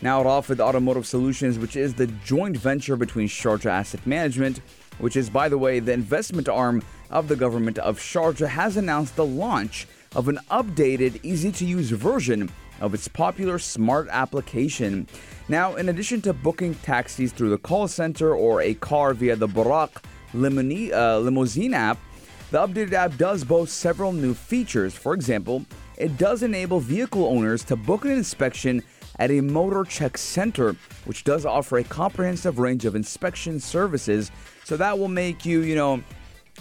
Now, 0.00 0.22
Rafid 0.22 0.60
Automotive 0.60 1.06
Solutions, 1.06 1.58
which 1.58 1.74
is 1.74 1.94
the 1.94 2.06
joint 2.24 2.56
venture 2.56 2.96
between 2.96 3.26
Sharjah 3.26 3.66
Asset 3.70 4.06
Management, 4.06 4.60
which 4.98 5.16
is, 5.16 5.28
by 5.28 5.48
the 5.48 5.58
way, 5.58 5.80
the 5.80 5.92
investment 5.92 6.48
arm 6.48 6.82
of 7.10 7.26
the 7.28 7.36
government 7.36 7.78
of 7.78 7.98
Sharjah, 7.98 8.48
has 8.48 8.76
announced 8.76 9.16
the 9.16 9.26
launch 9.26 9.88
of 10.14 10.28
an 10.28 10.38
updated, 10.50 11.18
easy 11.24 11.50
to 11.52 11.64
use 11.64 11.90
version 11.90 12.50
of 12.80 12.94
its 12.94 13.08
popular 13.08 13.58
smart 13.58 14.08
application. 14.10 15.08
Now, 15.48 15.74
in 15.74 15.88
addition 15.88 16.20
to 16.22 16.32
booking 16.32 16.74
taxis 16.76 17.32
through 17.32 17.50
the 17.50 17.58
call 17.58 17.88
center 17.88 18.34
or 18.34 18.62
a 18.62 18.74
car 18.74 19.14
via 19.14 19.34
the 19.34 19.48
Limoni- 19.48 20.92
uh, 20.92 21.18
limousine 21.18 21.74
app, 21.74 21.98
the 22.50 22.66
updated 22.66 22.92
app 22.92 23.16
does 23.16 23.44
boast 23.44 23.76
several 23.76 24.12
new 24.12 24.32
features. 24.32 24.94
For 24.94 25.12
example, 25.12 25.64
it 25.96 26.16
does 26.16 26.42
enable 26.42 26.80
vehicle 26.80 27.26
owners 27.26 27.62
to 27.64 27.76
book 27.76 28.04
an 28.04 28.12
inspection 28.12 28.82
at 29.18 29.30
a 29.30 29.40
motor 29.40 29.84
check 29.84 30.16
center, 30.16 30.74
which 31.04 31.24
does 31.24 31.44
offer 31.44 31.78
a 31.78 31.84
comprehensive 31.84 32.58
range 32.58 32.84
of 32.84 32.94
inspection 32.94 33.60
services. 33.60 34.30
So 34.64 34.76
that 34.76 34.98
will 34.98 35.08
make 35.08 35.44
you, 35.44 35.60
you 35.60 35.74
know, 35.74 36.02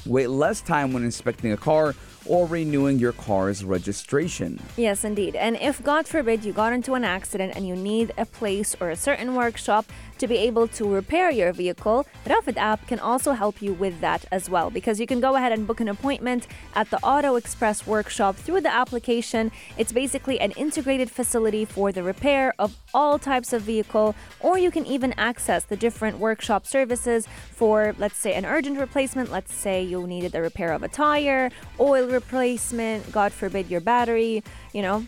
wait 0.06 0.28
less 0.28 0.62
time 0.62 0.92
when 0.92 1.04
inspecting 1.04 1.52
a 1.52 1.58
car 1.58 1.96
or 2.26 2.46
renewing 2.48 3.00
your 3.00 3.14
car's 3.14 3.64
registration. 3.64 4.60
Yes, 4.76 5.06
indeed. 5.06 5.36
And 5.36 5.56
if, 5.58 5.82
God 5.84 6.08
forbid, 6.08 6.44
you 6.44 6.52
got 6.52 6.74
into 6.74 6.94
an 6.96 7.04
accident 7.04 7.54
and 7.56 7.66
you 7.68 7.76
need 7.76 8.14
a 8.18 8.26
place 8.26 8.76
or 8.82 8.90
a 8.90 8.96
certain 8.96 9.36
workshop 9.36 9.86
to 10.20 10.28
be 10.28 10.38
able 10.38 10.68
to 10.70 10.88
repair 10.88 11.30
your 11.32 11.54
vehicle, 11.54 12.06
Rafid 12.26 12.58
app 12.58 12.88
can 12.88 13.00
also 13.00 13.34
help 13.34 13.62
you 13.62 13.74
with 13.74 14.00
that 14.02 14.26
as 14.32 14.50
well 14.50 14.70
because 14.70 15.00
you 15.00 15.08
can 15.08 15.20
go 15.20 15.36
ahead 15.36 15.52
and 15.52 15.68
book 15.68 15.80
an 15.80 15.88
appointment 15.88 16.48
at 16.76 16.90
the 16.90 16.98
Auto 17.04 17.36
Express 17.36 17.86
workshop 17.86 18.36
through 18.36 18.62
the 18.62 18.74
application. 18.74 19.52
It's 19.78 19.92
basically 19.92 20.40
an 20.40 20.52
integrated 20.52 21.10
facility 21.10 21.66
for 21.66 21.92
the 21.92 22.04
repair 22.04 22.54
of 22.60 22.78
all 22.94 23.20
types 23.20 23.54
of 23.54 23.62
vehicle, 23.62 24.16
or 24.40 24.58
you 24.58 24.72
can 24.72 24.86
even 24.86 25.14
access 25.18 25.64
the 25.64 25.78
different 25.78 26.20
workshop 26.20 26.66
services 26.66 27.28
for, 27.52 27.96
let's 27.98 28.18
say, 28.18 28.34
an 28.34 28.46
urgent 28.46 28.80
replacement. 28.80 29.32
Let's 29.32 29.54
say 29.54 29.84
you 29.84 30.06
needed 30.08 30.32
the 30.32 30.42
repair 30.42 30.74
of 30.74 30.84
a 30.84 30.88
tire, 30.88 31.50
oil 31.80 32.08
replacement, 32.08 33.12
God 33.12 33.32
forbid, 33.32 33.70
your 33.70 33.82
battery, 33.82 34.44
you 34.74 34.82
know, 34.82 35.06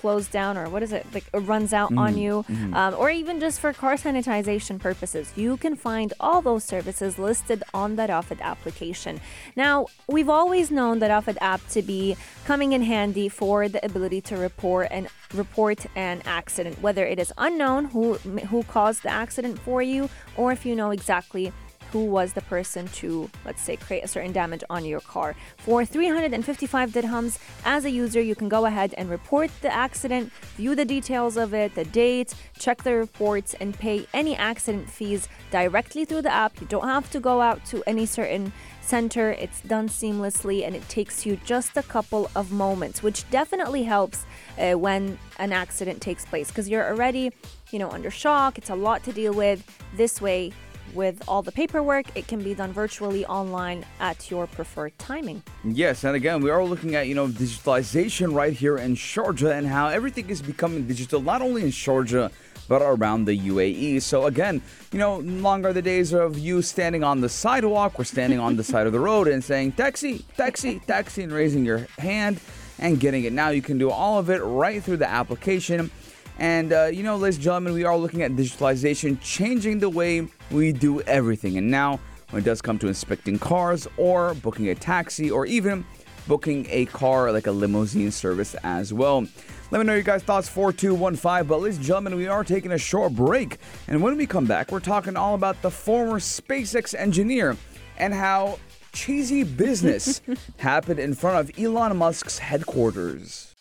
closed 0.00 0.30
down 0.30 0.56
or 0.56 0.68
what 0.68 0.82
is 0.82 0.92
it 0.92 1.06
like 1.14 1.24
it 1.32 1.38
runs 1.38 1.72
out 1.72 1.90
on 1.96 2.16
you 2.16 2.44
um, 2.72 2.94
or 2.96 3.10
even 3.10 3.40
just 3.40 3.60
for 3.60 3.72
car 3.72 3.94
sanitization 3.94 4.78
purposes 4.78 5.32
you 5.36 5.56
can 5.56 5.74
find 5.76 6.12
all 6.20 6.40
those 6.42 6.64
services 6.64 7.18
listed 7.18 7.62
on 7.74 7.96
that 7.96 8.10
Rafid 8.10 8.40
application. 8.40 9.20
Now 9.56 9.86
we've 10.06 10.28
always 10.28 10.70
known 10.70 10.98
that 11.00 11.10
Rafid 11.10 11.38
app 11.40 11.66
to 11.68 11.82
be 11.82 12.16
coming 12.44 12.72
in 12.72 12.82
handy 12.82 13.28
for 13.28 13.68
the 13.68 13.84
ability 13.84 14.20
to 14.22 14.36
report 14.36 14.88
and 14.90 15.08
report 15.34 15.86
an 15.94 16.22
accident 16.24 16.80
whether 16.80 17.04
it 17.04 17.18
is 17.18 17.32
unknown 17.36 17.86
who 17.86 18.14
who 18.50 18.62
caused 18.64 19.02
the 19.02 19.10
accident 19.10 19.58
for 19.58 19.82
you 19.82 20.08
or 20.36 20.52
if 20.52 20.64
you 20.64 20.74
know 20.74 20.90
exactly 20.90 21.52
who 21.92 22.04
was 22.04 22.32
the 22.32 22.42
person 22.42 22.86
to, 22.88 23.30
let's 23.44 23.62
say, 23.62 23.76
create 23.76 24.04
a 24.04 24.08
certain 24.08 24.32
damage 24.32 24.62
on 24.68 24.84
your 24.84 25.00
car. 25.00 25.34
For 25.58 25.84
355 25.84 26.90
dirhams, 26.90 27.38
as 27.64 27.84
a 27.84 27.90
user, 27.90 28.20
you 28.20 28.34
can 28.34 28.48
go 28.48 28.66
ahead 28.66 28.94
and 28.98 29.08
report 29.08 29.50
the 29.62 29.72
accident, 29.72 30.32
view 30.56 30.74
the 30.74 30.84
details 30.84 31.36
of 31.36 31.54
it, 31.54 31.74
the 31.74 31.84
date, 31.84 32.34
check 32.58 32.82
the 32.82 32.94
reports, 32.94 33.54
and 33.60 33.78
pay 33.78 34.06
any 34.12 34.36
accident 34.36 34.88
fees 34.88 35.28
directly 35.50 36.04
through 36.04 36.22
the 36.22 36.32
app. 36.32 36.60
You 36.60 36.66
don't 36.66 36.88
have 36.88 37.10
to 37.10 37.20
go 37.20 37.40
out 37.40 37.64
to 37.66 37.82
any 37.86 38.06
certain 38.06 38.52
center. 38.88 39.32
It's 39.32 39.60
done 39.60 39.88
seamlessly 39.88 40.66
and 40.66 40.74
it 40.74 40.88
takes 40.88 41.26
you 41.26 41.36
just 41.44 41.76
a 41.76 41.82
couple 41.82 42.30
of 42.34 42.50
moments, 42.50 43.02
which 43.02 43.28
definitely 43.30 43.84
helps 43.84 44.24
uh, 44.58 44.72
when 44.72 45.18
an 45.38 45.52
accident 45.52 46.00
takes 46.00 46.24
place 46.24 46.48
because 46.48 46.68
you're 46.68 46.88
already, 46.88 47.30
you 47.70 47.78
know, 47.78 47.90
under 47.90 48.10
shock. 48.10 48.56
It's 48.58 48.70
a 48.70 48.74
lot 48.74 49.04
to 49.04 49.12
deal 49.12 49.34
with. 49.34 49.62
This 49.94 50.20
way, 50.20 50.52
with 50.94 51.22
all 51.28 51.42
the 51.42 51.52
paperwork, 51.52 52.06
it 52.16 52.26
can 52.26 52.42
be 52.42 52.54
done 52.54 52.72
virtually 52.72 53.24
online 53.26 53.84
at 54.00 54.30
your 54.30 54.46
preferred 54.46 54.98
timing. 54.98 55.42
Yes, 55.64 56.04
and 56.04 56.16
again, 56.16 56.40
we 56.40 56.50
are 56.50 56.64
looking 56.64 56.94
at, 56.94 57.06
you 57.06 57.14
know, 57.14 57.28
digitalization 57.28 58.34
right 58.34 58.52
here 58.52 58.78
in 58.78 58.94
Sharjah 58.94 59.52
and 59.52 59.66
how 59.66 59.88
everything 59.88 60.28
is 60.30 60.42
becoming 60.42 60.86
digital, 60.86 61.20
not 61.20 61.42
only 61.42 61.62
in 61.62 61.68
Sharjah, 61.68 62.30
but 62.68 62.82
around 62.82 63.24
the 63.24 63.36
UAE. 63.36 64.02
So 64.02 64.26
again, 64.26 64.62
you 64.92 64.98
know, 64.98 65.18
longer 65.18 65.72
the 65.72 65.82
days 65.82 66.12
of 66.12 66.38
you 66.38 66.62
standing 66.62 67.02
on 67.02 67.20
the 67.20 67.28
sidewalk 67.28 67.98
or 67.98 68.04
standing 68.04 68.38
on 68.38 68.56
the 68.56 68.64
side 68.72 68.86
of 68.86 68.92
the 68.92 69.00
road 69.00 69.26
and 69.26 69.42
saying, 69.42 69.72
taxi, 69.72 70.24
taxi, 70.36 70.80
taxi, 70.80 71.22
and 71.22 71.32
raising 71.32 71.64
your 71.64 71.86
hand 71.98 72.40
and 72.78 73.00
getting 73.00 73.24
it. 73.24 73.32
Now 73.32 73.48
you 73.48 73.62
can 73.62 73.78
do 73.78 73.90
all 73.90 74.18
of 74.18 74.30
it 74.30 74.38
right 74.42 74.82
through 74.82 74.98
the 74.98 75.08
application. 75.08 75.90
And, 76.38 76.72
uh, 76.72 76.84
you 76.86 77.02
know, 77.02 77.16
ladies 77.16 77.36
and 77.36 77.44
gentlemen, 77.44 77.72
we 77.72 77.84
are 77.84 77.96
looking 77.96 78.22
at 78.22 78.32
digitalization 78.32 79.18
changing 79.20 79.80
the 79.80 79.90
way 79.90 80.28
we 80.50 80.72
do 80.72 81.00
everything. 81.02 81.56
And 81.58 81.70
now, 81.70 82.00
when 82.30 82.42
it 82.42 82.44
does 82.44 82.60
come 82.60 82.78
to 82.80 82.88
inspecting 82.88 83.38
cars 83.38 83.86
or 83.96 84.34
booking 84.34 84.68
a 84.68 84.74
taxi 84.74 85.30
or 85.30 85.46
even 85.46 85.84
booking 86.26 86.66
a 86.68 86.84
car 86.86 87.32
like 87.32 87.46
a 87.46 87.52
limousine 87.52 88.10
service 88.10 88.54
as 88.62 88.92
well. 88.92 89.26
Let 89.70 89.78
me 89.78 89.84
know 89.84 89.94
your 89.94 90.02
guys' 90.02 90.22
thoughts 90.22 90.48
4215. 90.48 91.46
But, 91.48 91.60
ladies 91.60 91.76
and 91.78 91.86
gentlemen, 91.86 92.16
we 92.16 92.26
are 92.28 92.44
taking 92.44 92.72
a 92.72 92.78
short 92.78 93.14
break. 93.14 93.58
And 93.88 94.02
when 94.02 94.16
we 94.16 94.26
come 94.26 94.46
back, 94.46 94.70
we're 94.70 94.80
talking 94.80 95.16
all 95.16 95.34
about 95.34 95.60
the 95.62 95.70
former 95.70 96.18
SpaceX 96.18 96.94
engineer 96.94 97.56
and 97.96 98.14
how 98.14 98.58
cheesy 98.92 99.42
business 99.42 100.20
happened 100.58 101.00
in 101.00 101.14
front 101.14 101.38
of 101.38 101.58
Elon 101.58 101.96
Musk's 101.96 102.38
headquarters. 102.38 103.54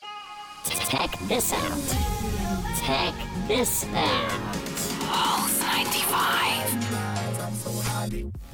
Check 0.66 1.18
this 1.28 1.54
out. 1.54 1.98
Check 2.86 3.14
this 3.48 3.86
out. 3.94 4.48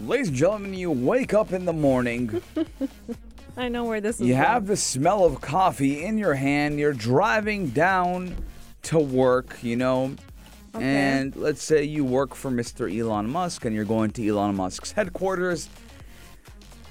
Ladies 0.05 0.27
and 0.29 0.37
gentlemen, 0.37 0.73
you 0.73 0.91
wake 0.91 1.33
up 1.33 1.53
in 1.53 1.65
the 1.65 1.73
morning, 1.73 2.41
I 3.57 3.69
know 3.69 3.85
where 3.85 4.01
this 4.01 4.19
is. 4.19 4.27
you 4.27 4.35
have 4.35 4.67
the 4.67 4.75
smell 4.75 5.23
of 5.25 5.39
coffee 5.39 6.03
in 6.03 6.17
your 6.17 6.33
hand, 6.33 6.79
you're 6.79 6.93
driving 6.93 7.69
down 7.69 8.35
to 8.83 8.99
work, 8.99 9.57
you 9.61 9.75
know, 9.75 10.15
Okay. 10.75 10.83
and 10.83 11.35
let's 11.35 11.61
say 11.63 11.83
you 11.83 12.03
work 12.03 12.33
for 12.33 12.49
Mr. 12.49 12.91
Elon 12.91 13.29
Musk 13.29 13.63
and 13.63 13.75
you're 13.75 13.85
going 13.85 14.09
to 14.11 14.27
Elon 14.27 14.55
Musk's 14.55 14.91
headquarters. 14.91 15.69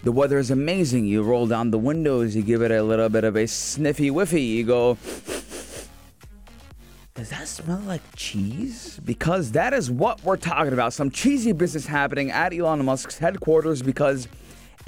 The 0.04 0.12
weather 0.12 0.38
is 0.38 0.52
amazing. 0.52 1.06
You 1.06 1.22
roll 1.24 1.48
down 1.48 1.72
the 1.72 1.78
windows, 1.78 2.34
you 2.36 2.42
give 2.42 2.62
it 2.62 2.70
a 2.70 2.82
little 2.82 3.08
bit 3.08 3.24
of 3.24 3.36
a 3.36 3.46
sniffy 3.48 4.08
whiffy. 4.08 4.46
You 4.54 4.64
go, 4.64 4.94
Does 7.22 7.30
that 7.30 7.46
smell 7.46 7.78
like 7.86 8.02
cheese? 8.16 8.98
Because 9.04 9.52
that 9.52 9.72
is 9.72 9.88
what 9.88 10.24
we're 10.24 10.36
talking 10.36 10.72
about. 10.72 10.92
Some 10.92 11.08
cheesy 11.08 11.52
business 11.52 11.86
happening 11.86 12.32
at 12.32 12.52
Elon 12.52 12.84
Musk's 12.84 13.18
headquarters 13.18 13.80
because 13.80 14.26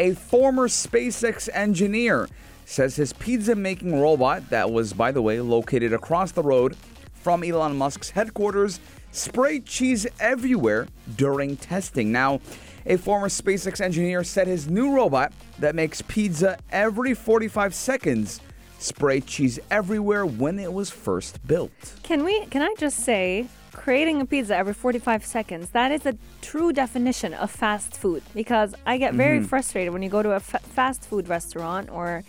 a 0.01 0.15
former 0.15 0.67
SpaceX 0.67 1.49
engineer 1.55 2.29
says 2.65 2.97
his 2.97 3.13
pizza 3.13 3.55
making 3.55 4.01
robot, 4.01 4.51
that 4.51 4.73
was, 4.73 4.93
by 4.93 5.13
the 5.13 5.23
way, 5.23 5.41
located 5.41 5.93
across 5.93 6.33
the 6.33 6.43
road 6.43 6.77
from 7.13 7.45
Elon 7.45 7.77
Musk's 7.77 8.11
headquarters, 8.11 8.81
sprayed 9.13 9.65
cheese 9.65 10.05
everywhere 10.19 10.89
during 11.15 11.57
testing. 11.57 12.11
Now, 12.11 12.41
a 12.85 12.97
former 12.97 13.29
SpaceX 13.29 13.81
engineer 13.81 14.25
said 14.25 14.49
his 14.49 14.69
new 14.69 14.93
robot 14.93 15.33
that 15.61 15.77
makes 15.77 16.03
pizza 16.03 16.59
every 16.73 17.15
45 17.15 17.73
seconds 17.77 18.41
sprayed 18.85 19.27
cheese 19.27 19.59
everywhere 19.71 20.27
when 20.27 20.59
it 20.59 20.73
was 20.73 20.91
first 20.91 21.45
built. 21.47 21.95
Can 22.03 22.25
we? 22.25 22.45
Can 22.47 22.63
I 22.63 22.75
just 22.79 22.99
say, 23.01 23.47
creating 23.73 24.21
a 24.21 24.27
pizza 24.27 24.57
every 24.57 24.75
45 24.75 25.25
seconds? 25.25 25.71
That 25.71 25.91
is 25.91 26.05
a 26.07 26.17
true 26.43 26.73
definition 26.73 27.35
of 27.35 27.51
fast 27.51 27.97
food. 27.97 28.23
Because 28.35 28.75
I 28.87 28.99
get 28.99 29.15
very 29.15 29.43
frustrated 29.43 29.93
when 29.93 30.03
you 30.03 30.11
go 30.11 30.23
to 30.23 30.33
a 30.33 30.41
fa- 30.41 30.61
fast 30.61 31.05
food 31.07 31.29
restaurant 31.29 31.91
or 31.91 32.25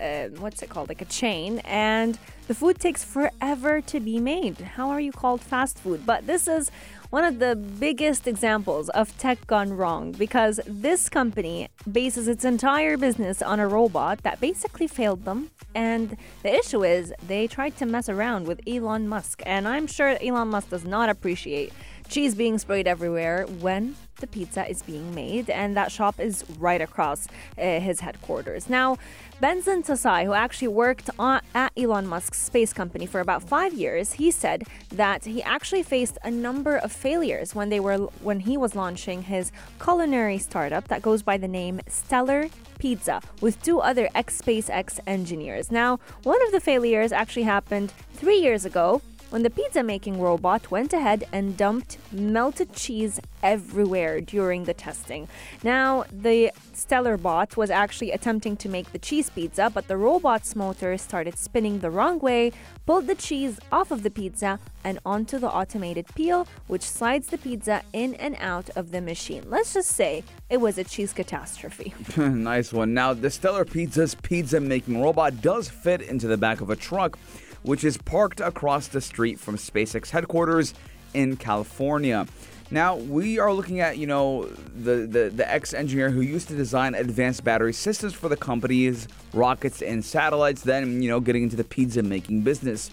uh, 0.00 0.28
what's 0.38 0.62
it 0.62 0.68
called, 0.68 0.88
like 0.88 1.00
a 1.00 1.06
chain, 1.06 1.60
and 1.60 2.18
the 2.48 2.54
food 2.54 2.78
takes 2.78 3.02
forever 3.02 3.80
to 3.80 3.98
be 3.98 4.20
made. 4.20 4.58
How 4.58 4.90
are 4.90 5.00
you 5.00 5.10
called 5.10 5.40
fast 5.40 5.78
food? 5.78 6.04
But 6.04 6.26
this 6.26 6.46
is 6.46 6.70
one 7.10 7.24
of 7.24 7.38
the 7.38 7.54
biggest 7.56 8.26
examples 8.26 8.88
of 8.90 9.16
tech 9.18 9.46
gone 9.46 9.72
wrong 9.72 10.12
because 10.12 10.60
this 10.66 11.08
company 11.08 11.68
bases 11.90 12.26
its 12.26 12.44
entire 12.44 12.96
business 12.96 13.42
on 13.42 13.60
a 13.60 13.68
robot 13.68 14.22
that 14.22 14.40
basically 14.40 14.86
failed 14.86 15.24
them. 15.24 15.50
And 15.74 16.16
the 16.42 16.54
issue 16.54 16.84
is 16.84 17.12
they 17.26 17.46
tried 17.46 17.76
to 17.78 17.86
mess 17.86 18.08
around 18.08 18.46
with 18.46 18.60
Elon 18.66 19.08
Musk. 19.08 19.42
And 19.46 19.68
I'm 19.68 19.86
sure 19.86 20.16
Elon 20.20 20.48
Musk 20.48 20.70
does 20.70 20.84
not 20.84 21.08
appreciate 21.08 21.72
cheese 22.08 22.34
being 22.34 22.58
sprayed 22.58 22.86
everywhere 22.86 23.44
when 23.60 23.96
the 24.20 24.26
pizza 24.26 24.68
is 24.68 24.82
being 24.82 25.14
made, 25.14 25.50
and 25.50 25.76
that 25.76 25.92
shop 25.92 26.18
is 26.18 26.44
right 26.58 26.80
across 26.80 27.28
uh, 27.58 27.80
his 27.80 28.00
headquarters. 28.00 28.68
Now, 28.68 28.96
Benson 29.40 29.82
Tsai, 29.82 30.24
who 30.24 30.32
actually 30.32 30.68
worked 30.68 31.10
on, 31.18 31.42
at 31.54 31.72
Elon 31.76 32.06
Musk's 32.06 32.40
space 32.40 32.72
company 32.72 33.04
for 33.04 33.20
about 33.20 33.42
five 33.42 33.74
years, 33.74 34.14
he 34.14 34.30
said 34.30 34.64
that 34.90 35.26
he 35.26 35.42
actually 35.42 35.82
faced 35.82 36.16
a 36.24 36.30
number 36.30 36.76
of 36.76 36.90
failures 36.90 37.54
when 37.54 37.68
they 37.68 37.80
were 37.80 37.98
when 38.22 38.40
he 38.40 38.56
was 38.56 38.74
launching 38.74 39.22
his 39.22 39.52
culinary 39.82 40.38
startup 40.38 40.88
that 40.88 41.02
goes 41.02 41.22
by 41.22 41.36
the 41.36 41.48
name 41.48 41.80
Stellar 41.86 42.48
Pizza 42.78 43.20
with 43.40 43.62
two 43.62 43.80
other 43.80 44.08
ex 44.14 44.40
SpaceX 44.40 44.98
engineers. 45.06 45.70
Now, 45.70 45.98
one 46.22 46.42
of 46.46 46.52
the 46.52 46.60
failures 46.60 47.12
actually 47.12 47.42
happened 47.42 47.92
three 48.14 48.38
years 48.38 48.64
ago 48.64 49.02
when 49.36 49.42
the 49.42 49.50
pizza 49.50 49.82
making 49.82 50.18
robot 50.18 50.70
went 50.70 50.94
ahead 50.94 51.28
and 51.30 51.58
dumped 51.58 51.98
melted 52.10 52.72
cheese 52.72 53.20
everywhere 53.42 54.18
during 54.18 54.64
the 54.64 54.72
testing. 54.72 55.28
Now, 55.62 56.06
the 56.10 56.52
Stellar 56.72 57.18
bot 57.18 57.54
was 57.54 57.68
actually 57.68 58.12
attempting 58.12 58.56
to 58.56 58.70
make 58.70 58.92
the 58.92 58.98
cheese 58.98 59.28
pizza, 59.28 59.70
but 59.74 59.88
the 59.88 59.96
robot's 59.98 60.56
motor 60.56 60.96
started 60.96 61.36
spinning 61.36 61.80
the 61.80 61.90
wrong 61.90 62.18
way, 62.18 62.50
pulled 62.86 63.08
the 63.08 63.14
cheese 63.14 63.60
off 63.70 63.90
of 63.90 64.02
the 64.04 64.10
pizza 64.10 64.58
and 64.84 64.98
onto 65.04 65.38
the 65.38 65.50
automated 65.50 66.06
peel, 66.14 66.46
which 66.66 66.82
slides 66.82 67.26
the 67.26 67.36
pizza 67.36 67.82
in 67.92 68.14
and 68.14 68.36
out 68.38 68.70
of 68.74 68.90
the 68.90 69.02
machine. 69.02 69.42
Let's 69.48 69.74
just 69.74 69.90
say 69.90 70.24
it 70.48 70.58
was 70.58 70.78
a 70.78 70.84
cheese 70.84 71.12
catastrophe. 71.12 71.92
nice 72.16 72.72
one. 72.72 72.94
Now, 72.94 73.12
the 73.12 73.28
Stellar 73.30 73.64
Pizza's 73.64 74.14
pizza 74.14 74.60
making 74.60 75.02
robot 75.02 75.42
does 75.42 75.68
fit 75.68 76.00
into 76.00 76.26
the 76.26 76.36
back 76.36 76.60
of 76.60 76.70
a 76.70 76.76
truck, 76.76 77.18
which 77.66 77.82
is 77.82 77.98
parked 77.98 78.40
across 78.40 78.86
the 78.86 79.00
street 79.00 79.40
from 79.40 79.56
SpaceX 79.56 80.10
headquarters 80.10 80.72
in 81.14 81.36
California. 81.36 82.26
Now 82.70 82.96
we 82.96 83.38
are 83.38 83.52
looking 83.52 83.80
at 83.80 83.98
you 83.98 84.06
know 84.06 84.46
the 84.46 85.06
the, 85.06 85.30
the 85.34 85.52
ex 85.52 85.74
engineer 85.74 86.10
who 86.10 86.20
used 86.20 86.48
to 86.48 86.56
design 86.56 86.94
advanced 86.94 87.44
battery 87.44 87.72
systems 87.72 88.14
for 88.14 88.28
the 88.28 88.36
company's 88.36 89.08
rockets 89.32 89.82
and 89.82 90.04
satellites. 90.04 90.62
Then 90.62 91.02
you 91.02 91.08
know 91.08 91.20
getting 91.20 91.42
into 91.42 91.56
the 91.56 91.64
pizza 91.64 92.02
making 92.02 92.42
business. 92.42 92.90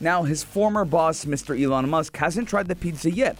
Now 0.00 0.22
his 0.22 0.42
former 0.42 0.84
boss, 0.84 1.24
Mr. 1.24 1.60
Elon 1.60 1.88
Musk, 1.88 2.16
hasn't 2.16 2.48
tried 2.48 2.66
the 2.66 2.74
pizza 2.74 3.10
yet, 3.10 3.36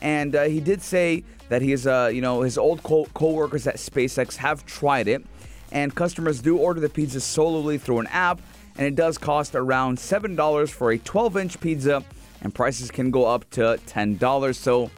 and 0.00 0.36
uh, 0.36 0.44
he 0.44 0.60
did 0.60 0.82
say 0.82 1.24
that 1.48 1.62
he's 1.62 1.86
uh 1.86 2.10
you 2.12 2.20
know 2.20 2.42
his 2.42 2.58
old 2.58 2.82
co- 2.82 3.08
co-workers 3.14 3.66
at 3.66 3.76
SpaceX 3.76 4.36
have 4.36 4.64
tried 4.66 5.08
it, 5.08 5.24
and 5.72 5.94
customers 5.94 6.40
do 6.40 6.56
order 6.56 6.80
the 6.80 6.88
pizza 6.88 7.20
solely 7.20 7.78
through 7.78 7.98
an 7.98 8.06
app, 8.08 8.40
and 8.76 8.86
it 8.86 8.94
does 8.94 9.18
cost 9.18 9.54
around 9.54 9.98
seven 9.98 10.34
dollars 10.34 10.70
for 10.70 10.90
a 10.90 10.98
12-inch 10.98 11.60
pizza, 11.60 12.02
and 12.42 12.54
prices 12.54 12.90
can 12.90 13.10
go 13.10 13.26
up 13.26 13.48
to 13.50 13.78
ten 13.86 14.16
dollars. 14.16 14.58
So 14.58 14.90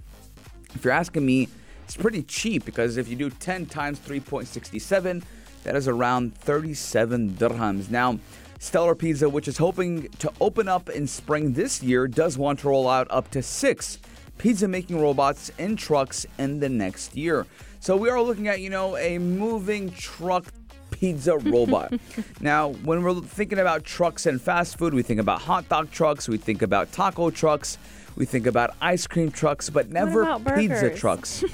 if 0.74 0.84
you're 0.84 0.92
asking 0.92 1.24
me, 1.24 1.48
it's 1.84 1.96
pretty 1.96 2.22
cheap 2.22 2.64
because 2.64 2.96
if 2.96 3.08
you 3.08 3.16
do 3.16 3.30
10 3.30 3.66
times 3.66 4.00
3.67, 4.00 5.22
that 5.62 5.76
is 5.76 5.86
around 5.86 6.36
37 6.36 7.30
dirhams. 7.30 7.90
Now, 7.90 8.18
Stellar 8.58 8.94
Pizza, 8.94 9.28
which 9.28 9.46
is 9.48 9.58
hoping 9.58 10.08
to 10.18 10.32
open 10.40 10.68
up 10.68 10.88
in 10.90 11.06
spring 11.06 11.52
this 11.52 11.82
year, 11.82 12.08
does 12.08 12.36
want 12.36 12.60
to 12.60 12.68
roll 12.68 12.88
out 12.88 13.06
up 13.10 13.30
to 13.30 13.42
six 13.42 13.98
pizza 14.38 14.66
making 14.68 15.00
robots 15.00 15.50
in 15.58 15.76
trucks 15.76 16.26
in 16.38 16.60
the 16.60 16.68
next 16.68 17.16
year. 17.16 17.46
So 17.80 17.96
we 17.96 18.10
are 18.10 18.20
looking 18.20 18.48
at, 18.48 18.60
you 18.60 18.68
know, 18.68 18.96
a 18.96 19.18
moving 19.18 19.90
truck 19.92 20.44
pizza 21.00 21.36
robot. 21.36 21.92
now, 22.40 22.70
when 22.84 23.02
we're 23.02 23.20
thinking 23.20 23.58
about 23.58 23.84
trucks 23.84 24.24
and 24.26 24.40
fast 24.40 24.78
food, 24.78 24.94
we 24.94 25.02
think 25.02 25.20
about 25.20 25.42
hot 25.42 25.68
dog 25.68 25.90
trucks, 25.90 26.28
we 26.28 26.38
think 26.38 26.62
about 26.62 26.90
taco 26.92 27.30
trucks, 27.30 27.76
we 28.16 28.24
think 28.24 28.46
about 28.46 28.74
ice 28.80 29.06
cream 29.06 29.30
trucks, 29.30 29.68
but 29.68 29.90
never 29.90 30.38
pizza 30.54 30.90
trucks. 30.94 31.44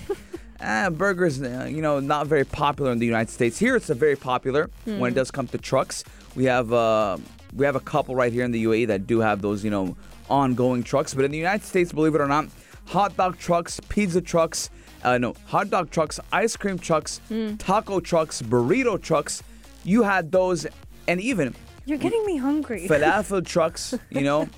Ah, 0.60 0.90
burgers, 0.92 1.42
uh, 1.42 1.68
you 1.68 1.82
know, 1.82 1.98
not 1.98 2.28
very 2.28 2.44
popular 2.44 2.92
in 2.92 2.98
the 2.98 3.06
United 3.06 3.30
States. 3.30 3.58
Here, 3.58 3.74
it's 3.74 3.90
a 3.90 3.94
very 3.94 4.16
popular 4.16 4.70
when 4.84 5.12
it 5.12 5.14
does 5.14 5.30
come 5.32 5.48
to 5.48 5.58
trucks. 5.58 6.04
We 6.36 6.44
have 6.44 6.72
uh, 6.72 7.18
we 7.54 7.66
have 7.66 7.74
a 7.74 7.80
couple 7.80 8.14
right 8.14 8.32
here 8.32 8.44
in 8.44 8.52
the 8.52 8.64
UAE 8.64 8.86
that 8.86 9.06
do 9.08 9.18
have 9.20 9.42
those, 9.42 9.64
you 9.64 9.70
know, 9.70 9.96
ongoing 10.30 10.84
trucks. 10.84 11.14
But 11.14 11.24
in 11.24 11.32
the 11.32 11.38
United 11.38 11.64
States, 11.64 11.92
believe 11.92 12.14
it 12.14 12.20
or 12.20 12.28
not, 12.28 12.46
hot 12.86 13.16
dog 13.16 13.38
trucks, 13.38 13.80
pizza 13.88 14.20
trucks, 14.20 14.70
uh, 15.04 15.18
no, 15.18 15.34
hot 15.46 15.70
dog 15.70 15.90
trucks, 15.90 16.18
ice 16.32 16.56
cream 16.56 16.78
trucks, 16.78 17.20
taco 17.58 18.00
trucks, 18.00 18.42
burrito 18.42 19.00
trucks. 19.00 19.42
You 19.84 20.02
had 20.02 20.30
those, 20.30 20.66
and 21.08 21.20
even 21.20 21.54
You're 21.86 21.98
getting 21.98 22.24
me 22.24 22.36
hungry. 22.36 22.86
falafel 22.90 23.44
trucks, 23.44 23.94
you 24.10 24.22
know. 24.22 24.48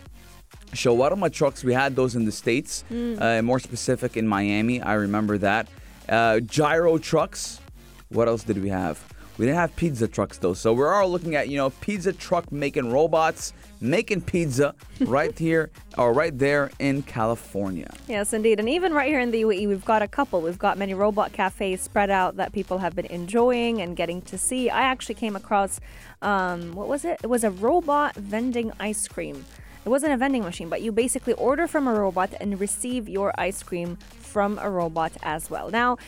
Shawarma 0.73 1.33
trucks, 1.33 1.63
we 1.63 1.73
had 1.73 1.95
those 1.95 2.17
in 2.17 2.25
the 2.25 2.33
States, 2.33 2.85
uh, 2.91 3.41
more 3.43 3.61
specific 3.61 4.17
in 4.17 4.27
Miami. 4.27 4.81
I 4.83 4.95
remember 4.95 5.39
that. 5.39 5.69
Uh, 6.09 6.41
gyro 6.41 6.99
trucks. 6.99 7.61
What 8.09 8.27
else 8.29 8.43
did 8.43 8.61
we 8.63 8.69
have? 8.71 9.03
We 9.37 9.47
didn't 9.47 9.59
have 9.59 9.75
pizza 9.75 10.07
trucks 10.07 10.39
though. 10.39 10.55
So 10.55 10.73
we're 10.73 10.95
all 10.95 11.11
looking 11.11 11.35
at, 11.35 11.49
you 11.49 11.57
know, 11.57 11.71
pizza 11.71 12.13
truck 12.13 12.53
making 12.53 12.93
robots, 12.93 13.53
making 13.81 14.23
pizza 14.23 14.75
right 15.01 15.37
here 15.37 15.71
or 15.99 16.13
right 16.13 16.37
there 16.39 16.71
in 16.79 17.03
California. 17.03 17.93
Yes, 18.07 18.33
indeed. 18.33 18.61
And 18.61 18.69
even 18.69 18.93
right 18.93 19.09
here 19.09 19.21
in 19.21 19.33
the 19.33 19.43
UAE, 19.43 19.69
we've 19.69 19.85
got 19.85 20.03
a 20.03 20.09
couple. 20.09 20.41
We've 20.41 20.59
got 20.59 20.79
many 20.79 20.95
robot 20.95 21.33
cafes 21.33 21.81
spread 21.81 22.11
out 22.11 22.37
that 22.37 22.53
people 22.53 22.79
have 22.79 22.95
been 22.95 23.07
enjoying 23.07 23.81
and 23.81 23.97
getting 23.97 24.23
to 24.23 24.39
see. 24.39 24.71
I 24.71 24.83
actually 24.83 25.17
came 25.17 25.35
across, 25.35 25.81
um, 26.23 26.73
what 26.75 26.87
was 26.87 27.05
it? 27.05 27.19
It 27.23 27.27
was 27.27 27.43
a 27.43 27.51
robot 27.51 28.15
vending 28.15 28.73
ice 28.79 29.09
cream. 29.09 29.45
It 29.85 29.91
wasn't 29.91 30.13
a 30.13 30.17
vending 30.17 30.45
machine, 30.45 30.71
but 30.71 30.81
you 30.81 30.93
basically 30.93 31.35
order 31.35 31.67
from 31.67 31.87
a 31.87 31.93
robot 31.93 32.33
and 32.41 32.59
receive 32.59 33.07
your 33.07 33.33
ice 33.37 33.63
cream 33.63 33.97
from 33.97 34.59
a 34.59 34.71
robot 34.71 35.13
as 35.23 35.51
well. 35.51 35.71
Now, 35.71 35.99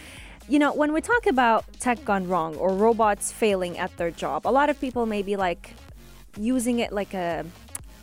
you 0.49 0.59
know, 0.59 0.73
when 0.73 0.93
we 0.93 1.01
talk 1.01 1.27
about 1.27 1.65
tech 1.81 2.05
gone 2.05 2.29
wrong 2.29 2.55
or 2.57 2.73
robots 2.73 3.33
failing 3.33 3.79
at 3.79 3.97
their 3.97 4.11
job, 4.11 4.47
a 4.47 4.51
lot 4.51 4.71
of 4.71 4.81
people 4.81 5.07
may 5.07 5.23
be 5.23 5.37
like 5.37 5.75
using 6.39 6.79
it 6.79 6.93
like 6.93 7.15
a 7.15 7.45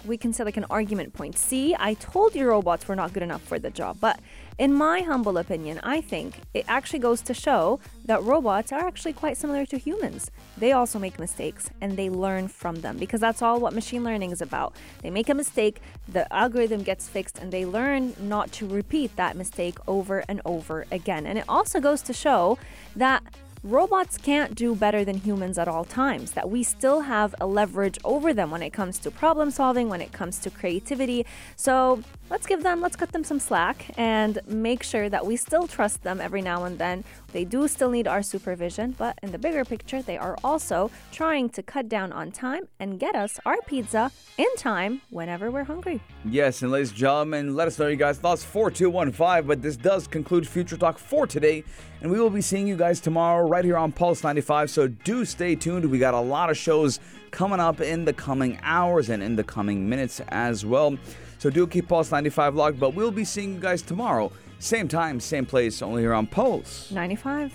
we 0.05 0.17
can 0.17 0.33
say 0.33 0.43
like 0.43 0.57
an 0.57 0.65
argument 0.69 1.13
point. 1.13 1.37
See, 1.37 1.75
I 1.79 1.93
told 1.93 2.35
you 2.35 2.45
robots 2.45 2.87
were 2.87 2.95
not 2.95 3.13
good 3.13 3.23
enough 3.23 3.41
for 3.41 3.57
the 3.57 3.69
job. 3.69 3.97
But 4.01 4.19
in 4.57 4.73
my 4.73 5.01
humble 5.01 5.37
opinion, 5.37 5.79
I 5.83 6.01
think 6.01 6.41
it 6.53 6.65
actually 6.67 6.99
goes 6.99 7.21
to 7.23 7.33
show 7.33 7.79
that 8.05 8.23
robots 8.23 8.71
are 8.71 8.81
actually 8.81 9.13
quite 9.13 9.37
similar 9.37 9.65
to 9.65 9.77
humans. 9.77 10.29
They 10.57 10.71
also 10.71 10.99
make 10.99 11.19
mistakes 11.19 11.69
and 11.81 11.97
they 11.97 12.09
learn 12.09 12.47
from 12.47 12.81
them 12.81 12.97
because 12.97 13.19
that's 13.19 13.41
all 13.41 13.59
what 13.59 13.73
machine 13.73 14.03
learning 14.03 14.31
is 14.31 14.41
about. 14.41 14.75
They 15.01 15.09
make 15.09 15.29
a 15.29 15.33
mistake, 15.33 15.81
the 16.07 16.31
algorithm 16.33 16.83
gets 16.83 17.09
fixed, 17.09 17.39
and 17.39 17.51
they 17.51 17.65
learn 17.65 18.13
not 18.19 18.51
to 18.53 18.67
repeat 18.67 19.15
that 19.15 19.35
mistake 19.35 19.77
over 19.87 20.23
and 20.27 20.41
over 20.45 20.85
again. 20.91 21.25
And 21.25 21.37
it 21.37 21.45
also 21.47 21.79
goes 21.79 22.01
to 22.03 22.13
show 22.13 22.57
that 22.95 23.23
robots 23.63 24.17
can't 24.17 24.55
do 24.55 24.75
better 24.75 25.05
than 25.05 25.15
humans 25.15 25.57
at 25.57 25.67
all 25.67 25.85
times, 25.85 26.31
that 26.33 26.49
we 26.49 26.63
still 26.63 27.01
have 27.01 27.33
a 27.39 27.47
leverage 27.47 27.97
over 28.03 28.33
them 28.33 28.51
when 28.51 28.61
it 28.61 28.71
comes 28.71 28.99
to 28.99 29.09
problem 29.09 29.49
solving, 29.49 29.87
when 29.87 30.01
it 30.01 30.11
comes 30.11 30.37
to 30.39 30.49
creativity. 30.49 31.25
So 31.55 32.03
let's 32.29 32.45
give 32.45 32.61
them, 32.61 32.81
let's 32.81 32.97
cut 32.97 33.13
them 33.13 33.23
some 33.23 33.39
slack 33.39 33.89
and 33.97 34.39
make 34.47 34.83
sure 34.83 35.07
that 35.09 35.25
we 35.25 35.37
still 35.37 35.67
trust 35.67 36.03
them 36.03 36.19
every 36.19 36.41
now 36.41 36.65
and 36.65 36.77
then. 36.77 37.05
They 37.33 37.45
do 37.45 37.67
still 37.67 37.89
need 37.89 38.07
our 38.07 38.21
supervision, 38.21 38.95
but 38.95 39.17
in 39.23 39.31
the 39.31 39.39
bigger 39.39 39.65
picture, 39.65 40.03
they 40.03 40.17
are 40.17 40.37
also 40.43 40.91
trying 41.11 41.49
to 41.49 41.63
cut 41.63 41.89
down 41.89 42.13
on 42.13 42.31
time 42.31 42.67
and 42.79 42.99
get 42.99 43.15
us 43.15 43.39
our 43.43 43.57
pizza 43.65 44.11
in 44.37 44.55
time 44.55 45.01
whenever 45.09 45.49
we're 45.49 45.63
hungry. 45.63 45.99
Yes, 46.25 46.61
and 46.61 46.71
ladies 46.71 46.89
and 46.89 46.97
gentlemen, 46.99 47.55
let 47.55 47.67
us 47.67 47.79
know 47.79 47.87
your 47.87 47.95
guys' 47.95 48.19
thoughts 48.19 48.43
4215. 48.43 49.47
But 49.47 49.63
this 49.63 49.75
does 49.75 50.05
conclude 50.07 50.47
Future 50.47 50.77
Talk 50.77 50.99
for 50.99 51.25
today, 51.25 51.63
and 52.01 52.11
we 52.11 52.19
will 52.19 52.29
be 52.29 52.41
seeing 52.41 52.67
you 52.67 52.77
guys 52.77 52.99
tomorrow 52.99 53.47
right 53.47 53.65
here 53.65 53.77
on 53.77 53.91
Pulse 53.91 54.23
95. 54.23 54.69
So 54.69 54.87
do 54.87 55.25
stay 55.25 55.55
tuned. 55.55 55.85
We 55.85 55.97
got 55.97 56.13
a 56.13 56.19
lot 56.19 56.51
of 56.51 56.57
shows 56.57 56.99
coming 57.31 57.59
up 57.59 57.81
in 57.81 58.05
the 58.05 58.13
coming 58.13 58.59
hours 58.61 59.09
and 59.09 59.23
in 59.23 59.35
the 59.35 59.43
coming 59.43 59.89
minutes 59.89 60.21
as 60.27 60.63
well. 60.63 60.95
So 61.39 61.49
do 61.49 61.65
keep 61.65 61.87
Pulse 61.87 62.11
95 62.11 62.53
logged, 62.53 62.79
but 62.79 62.93
we'll 62.93 63.09
be 63.09 63.25
seeing 63.25 63.55
you 63.55 63.59
guys 63.59 63.81
tomorrow. 63.81 64.31
Same 64.63 64.87
time, 64.87 65.19
same 65.19 65.45
place, 65.45 65.81
only 65.81 66.03
here 66.03 66.13
on 66.13 66.25
Pulse. 66.25 66.89
95. 66.89 67.51